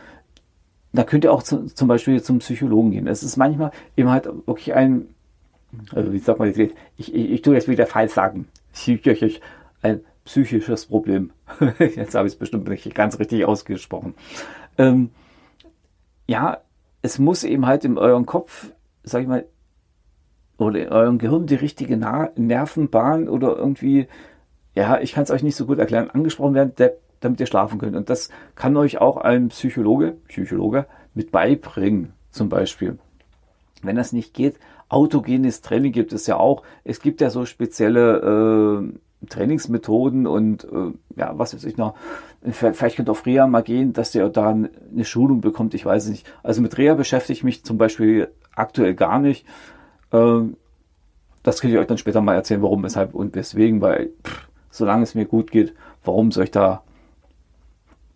da 0.93 1.05
könnt 1.05 1.25
ihr 1.25 1.33
auch 1.33 1.43
zu, 1.43 1.67
zum 1.67 1.89
Beispiel 1.89 2.23
zum 2.23 2.41
Psychologen 2.41 2.91
gehen. 2.91 3.07
Es 3.07 3.23
ist 3.23 3.39
manchmal 3.39 3.71
eben 3.97 4.11
halt 4.11 4.27
wirklich 4.47 4.75
ein, 4.75 5.09
also 5.95 6.13
wie 6.13 6.19
sagt 6.19 6.39
man 6.39 6.49
jetzt, 6.49 6.59
ich, 6.59 7.15
ich, 7.15 7.31
ich 7.31 7.43
tue 7.43 7.55
jetzt 7.55 7.69
wieder 7.69 7.87
falsch 7.87 8.13
sagen, 8.13 8.47
ein 9.83 10.01
psychisches 10.29 10.85
Problem. 10.85 11.31
jetzt 11.79 12.15
habe 12.15 12.29
ich 12.29 12.35
es 12.35 12.39
bestimmt 12.39 12.69
nicht 12.69 12.95
ganz 12.95 13.19
richtig 13.19 13.47
ausgesprochen. 13.47 14.15
Ähm, 14.77 15.11
ja, 16.27 16.59
es 17.01 17.19
muss 17.19 17.45
eben 17.45 17.67
halt 17.67 17.87
in 17.87 17.97
eurem 17.97 18.27
Kopf, 18.27 18.73
sag 19.03 19.23
ich 19.23 19.29
mal, 19.29 19.47
oder 20.59 20.81
in 20.81 20.89
eurem 20.91 21.19
Gehirn 21.19 21.47
die 21.47 21.55
richtige 21.55 21.97
Na 21.97 22.31
Nervenbahn 22.37 23.29
oder 23.31 23.57
irgendwie, 23.57 24.07
ja, 24.75 25.01
ich 25.01 25.13
kann 25.13 25.23
es 25.23 25.31
euch 25.31 25.43
nicht 25.43 25.57
so 25.57 25.65
gut 25.65 25.79
erklären, 25.79 26.11
angesprochen 26.11 26.55
werden, 26.55 26.75
der, 26.77 26.93
damit 27.21 27.41
ihr 27.41 27.47
schlafen 27.47 27.79
könnt. 27.79 27.97
Und 27.97 28.11
das 28.11 28.29
kann 28.55 28.77
euch 28.77 28.99
auch 28.99 29.17
ein 29.17 29.49
Psychologe, 29.49 30.19
Psychologe 30.29 30.85
mit 31.15 31.31
beibringen, 31.31 32.13
zum 32.31 32.51
Beispiel. 32.51 32.99
Wenn 33.83 33.97
das 33.97 34.13
nicht 34.13 34.35
geht, 34.35 34.57
autogenes 34.91 35.63
Training 35.63 35.93
gibt 35.93 36.13
es 36.13 36.27
ja 36.27 36.37
auch. 36.37 36.65
Es 36.85 37.01
gibt 37.01 37.23
ja 37.23 37.31
so 37.31 37.47
spezielle 37.47 38.83
äh, 38.83 38.99
Trainingsmethoden 39.29 40.27
und 40.27 40.65
äh, 40.65 40.93
ja, 41.17 41.37
was 41.37 41.55
weiß 41.55 41.65
ich 41.65 41.77
noch. 41.77 41.95
Vielleicht 42.43 42.97
könnt 42.97 43.09
ihr 43.09 43.13
auf 43.13 43.27
Reha 43.27 43.47
mal 43.47 43.63
gehen, 43.63 43.93
dass 43.93 44.15
ihr 44.15 44.29
da 44.29 44.51
eine 44.51 45.05
Schulung 45.05 45.41
bekommt. 45.41 45.75
Ich 45.75 45.85
weiß 45.85 46.09
nicht. 46.09 46.31
Also 46.43 46.63
mit 46.63 46.79
Reha 46.79 46.95
beschäftige 46.95 47.37
ich 47.37 47.45
mich 47.45 47.65
zum 47.65 47.79
Beispiel 47.79 48.29
aktuell 48.55 48.95
gar 48.95 49.19
nicht. 49.19 49.45
Ähm, 50.13 50.57
das 51.43 51.61
kann 51.61 51.71
ich 51.71 51.79
euch 51.79 51.87
dann 51.87 51.99
später 51.99 52.21
mal 52.21 52.35
erzählen, 52.35 52.63
warum, 52.63 52.83
weshalb 52.83 53.15
und 53.15 53.35
weswegen, 53.35 53.81
weil 53.81 54.11
pff, 54.25 54.49
solange 54.71 55.03
es 55.03 55.15
mir 55.15 55.25
gut 55.25 55.51
geht, 55.51 55.75
warum 56.05 56.31
soll 56.31 56.45
ich 56.45 56.51
da, 56.51 56.83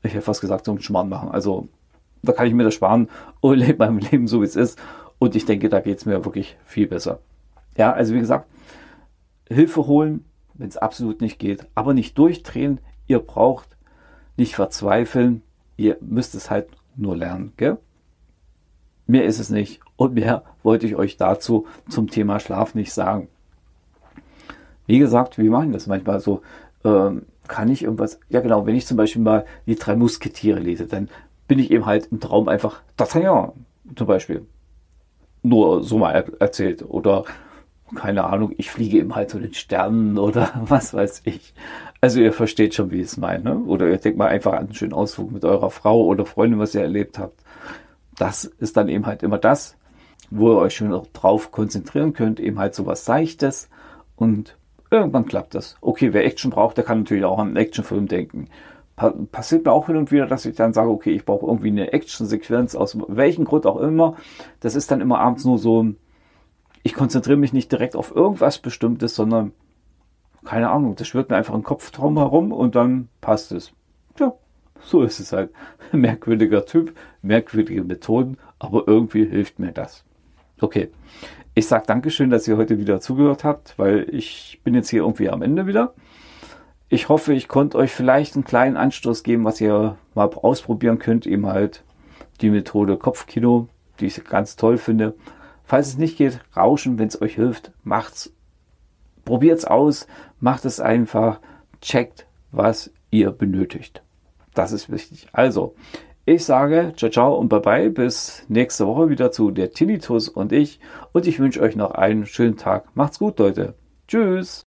ich 0.03 0.13
hätte 0.13 0.23
fast 0.23 0.41
gesagt, 0.41 0.65
so 0.65 0.73
einen 0.73 0.83
Schmarrn 0.83 1.09
machen. 1.09 1.31
Also 1.31 1.69
da 2.23 2.33
kann 2.33 2.47
ich 2.47 2.55
mir 2.55 2.65
das 2.65 2.75
sparen 2.75 3.09
und 3.41 3.59
lebe 3.59 3.79
meinem 3.79 3.99
Leben 3.99 4.29
so, 4.29 4.41
wie 4.41 4.47
es 4.47 4.57
ist. 4.57 4.79
Und 5.19 5.37
ich 5.37 5.47
denke, 5.47 5.69
da 5.69 5.81
geht 5.81 5.99
es 5.99 6.07
mir 6.07 6.25
wirklich 6.25 6.57
viel 6.65 6.87
besser. 6.87 7.21
Ja, 7.77 7.93
also 7.93 8.15
wie 8.15 8.21
gesagt, 8.21 8.49
Hilfe 9.49 9.87
holen, 9.87 10.25
wenn 10.55 10.69
es 10.69 10.77
absolut 10.77 11.21
nicht 11.21 11.39
geht, 11.39 11.67
aber 11.75 11.95
nicht 11.95 12.17
durchdrehen. 12.19 12.81
Ihr 13.07 13.19
braucht 13.19 13.77
nicht 14.37 14.55
verzweifeln. 14.55 15.43
Ihr 15.77 15.97
müsst 16.01 16.35
es 16.35 16.51
halt 16.51 16.69
nur 16.97 17.17
lernen. 17.17 17.53
Gell? 17.57 17.79
Mehr 19.07 19.25
ist 19.25 19.39
es 19.39 19.51
nicht. 19.51 19.81
Und 19.97 20.15
mehr 20.15 20.45
wollte 20.63 20.87
ich 20.87 20.97
euch 20.97 21.17
dazu 21.17 21.67
zum 21.89 22.09
Thema 22.09 22.41
Schlaf 22.41 22.75
nicht 22.75 22.93
sagen. 22.93 23.29
Wie 24.87 24.99
gesagt, 24.99 25.39
wir 25.39 25.51
machen 25.51 25.73
das 25.73 25.87
manchmal 25.87 26.21
so. 26.21 26.43
Ähm, 26.85 27.27
kann 27.49 27.69
ich 27.69 27.83
irgendwas, 27.83 28.19
ja 28.29 28.41
genau, 28.41 28.67
wenn 28.67 28.77
ich 28.77 28.87
zum 28.87 28.97
Beispiel 28.97 29.23
mal 29.23 29.45
die 29.67 29.77
drei 29.77 29.97
Musketiere 29.97 30.61
lese, 30.61 30.87
dann 30.87 31.09
bin 31.49 31.59
ich 31.59 31.71
eben 31.71 31.87
halt 31.87 32.07
im 32.11 32.21
Traum 32.21 32.49
einfach 32.49 32.83
D'Artagnan 32.97 33.53
zum 33.97 34.07
Beispiel. 34.07 34.47
Nur 35.43 35.83
so 35.83 35.99
mal 35.99 36.13
erzählt. 36.39 36.83
Oder 36.83 37.25
keine 37.95 38.25
Ahnung, 38.25 38.53
ich 38.57 38.71
fliege 38.71 38.99
eben 38.99 39.15
halt 39.15 39.31
zu 39.31 39.39
den 39.39 39.55
Sternen 39.55 40.19
oder 40.19 40.51
was 40.67 40.95
weiß 40.95 41.23
ich. 41.25 41.55
Also 42.01 42.21
ihr 42.21 42.33
versteht 42.33 42.75
schon, 42.75 42.91
wie 42.91 43.01
ich 43.01 43.07
es 43.07 43.17
meine. 43.17 43.45
Ne? 43.45 43.59
Oder 43.59 43.89
ihr 43.89 43.97
denkt 43.99 44.19
mal 44.19 44.29
einfach 44.29 44.53
an 44.53 44.67
einen 44.67 44.75
schönen 44.75 44.93
Ausflug 44.93 45.31
mit 45.31 45.45
eurer 45.45 45.71
Frau 45.71 46.05
oder 46.05 46.27
Freundin, 46.27 46.59
was 46.59 46.75
ihr 46.75 46.83
erlebt 46.83 47.19
habt. 47.19 47.43
Das 48.17 48.45
ist 48.45 48.77
dann 48.77 48.89
eben 48.89 49.07
halt 49.07 49.23
immer 49.23 49.39
das, 49.39 49.77
wo 50.31 50.53
ihr 50.53 50.59
euch 50.59 50.77
schon 50.77 51.01
drauf 51.13 51.51
konzentrieren 51.51 52.13
könnt, 52.13 52.41
eben 52.41 52.59
halt 52.59 52.75
so 52.75 52.87
was 52.87 53.05
Seichtes 53.05 53.69
und 54.17 54.57
irgendwann 54.91 55.27
klappt 55.27 55.55
das. 55.55 55.77
Okay, 55.81 56.13
wer 56.13 56.25
Action 56.25 56.51
braucht, 56.51 56.77
der 56.77 56.85
kann 56.85 56.99
natürlich 56.99 57.25
auch 57.25 57.39
an 57.39 57.49
einen 57.49 57.57
Actionfilm 57.57 58.09
denken. 58.09 58.49
passiert 59.31 59.65
mir 59.65 59.73
auch 59.73 59.87
hin 59.87 59.97
und 59.97 60.13
wieder, 60.13 60.27
dass 60.27 60.45
ich 60.45 60.55
dann 60.55 60.75
sage, 60.75 60.91
okay, 60.91 61.13
ich 61.13 61.25
brauche 61.25 61.47
irgendwie 61.47 61.71
eine 61.71 61.93
Action-Sequenz, 61.93 62.75
aus 62.75 62.99
welchem 63.09 63.45
Grund 63.45 63.67
auch 63.67 63.79
immer. 63.79 64.17
Das 64.61 64.75
ist 64.75 64.91
dann 64.91 65.01
immer 65.01 65.19
abends 65.19 65.45
nur 65.45 65.59
so, 65.59 65.95
ich 66.83 66.95
konzentriere 66.95 67.37
mich 67.37 67.53
nicht 67.53 67.71
direkt 67.71 67.97
auf 67.97 68.15
irgendwas 68.15 68.59
Bestimmtes, 68.59 69.15
sondern 69.15 69.53
keine 70.45 70.71
Ahnung, 70.71 70.97
das 70.97 71.07
schwirrt 71.09 71.31
mir 71.31 71.37
einfach 71.37 71.55
im 71.55 71.63
Kopf 71.63 71.91
drum 71.91 72.19
herum 72.19 72.53
und 72.53 72.75
dann 72.75 73.09
passt 73.21 73.53
es. 73.53 73.73
Ja, 74.19 74.35
so 74.81 75.03
ist 75.03 75.21
es 75.21 75.33
halt. 75.33 75.51
Merkwürdiger 75.93 76.67
Typ, 76.67 76.97
merkwürdige 77.23 77.85
Methoden, 77.85 78.39
aber 78.59 78.85
irgendwie 78.87 79.25
hilft 79.25 79.59
mir 79.59 79.73
das. 79.73 80.05
Okay. 80.61 80.91
Ich 81.55 81.67
sage 81.67 81.85
Dankeschön, 81.87 82.31
dass 82.31 82.49
ihr 82.49 82.57
heute 82.57 82.79
wieder 82.79 83.01
zugehört 83.01 83.45
habt, 83.45 83.79
weil 83.79 84.09
ich 84.11 84.61
bin 84.65 84.75
jetzt 84.75 84.89
hier 84.89 85.03
irgendwie 85.03 85.29
am 85.29 85.43
Ende 85.43 85.67
wieder. 85.67 85.93
Ich 86.89 87.11
hoffe, 87.11 87.35
ich 87.35 87.47
konnte 87.47 87.77
euch 87.77 87.93
vielleicht 87.93 88.37
einen 88.37 88.45
kleinen 88.45 88.79
Anstoß 88.79 89.23
geben, 89.23 89.45
was 89.45 89.61
ihr 89.61 89.97
mal 90.15 90.31
ausprobieren 90.31 90.99
könnt. 90.99 91.27
Eben 91.27 91.47
halt 91.47 91.85
die 92.41 92.49
Methode 92.49 92.97
Kopfkino, 92.97 93.69
die 94.01 94.07
ich 94.07 94.25
ganz 94.25 94.57
toll 94.57 94.79
finde. 94.79 95.15
Falls 95.73 95.89
es 95.89 95.97
nicht 95.97 96.19
geht, 96.19 96.39
rauschen, 96.55 96.99
wenn 96.99 97.09
es 97.09 97.23
euch 97.23 97.37
hilft, 97.37 97.73
macht's. 97.83 98.31
Probiert's 99.25 99.65
aus, 99.65 100.07
macht 100.39 100.67
es 100.67 100.81
einfach, 100.81 101.41
checkt, 101.81 102.27
was 102.51 102.93
ihr 103.11 103.31
benötigt. 103.31 104.03
Das 104.53 104.73
ist 104.73 104.93
wichtig. 104.93 105.29
Also, 105.33 105.75
ich 106.27 106.45
sage 106.45 106.93
ciao, 106.95 107.11
ciao 107.11 107.35
und 107.37 107.49
bye 107.49 107.61
bye. 107.61 107.89
Bis 107.89 108.45
nächste 108.49 108.87
Woche 108.87 109.09
wieder 109.09 109.33
zu 109.33 109.51
der 109.51 109.71
Tinnitus 109.71 110.29
und 110.29 110.53
ich. 110.53 110.79
Und 111.13 111.27
ich 111.27 111.39
wünsche 111.39 111.63
euch 111.63 111.75
noch 111.75 111.93
einen 111.93 112.27
schönen 112.27 112.59
Tag. 112.59 112.95
Macht's 112.95 113.19
gut, 113.19 113.39
Leute. 113.39 113.73
Tschüss. 114.07 114.67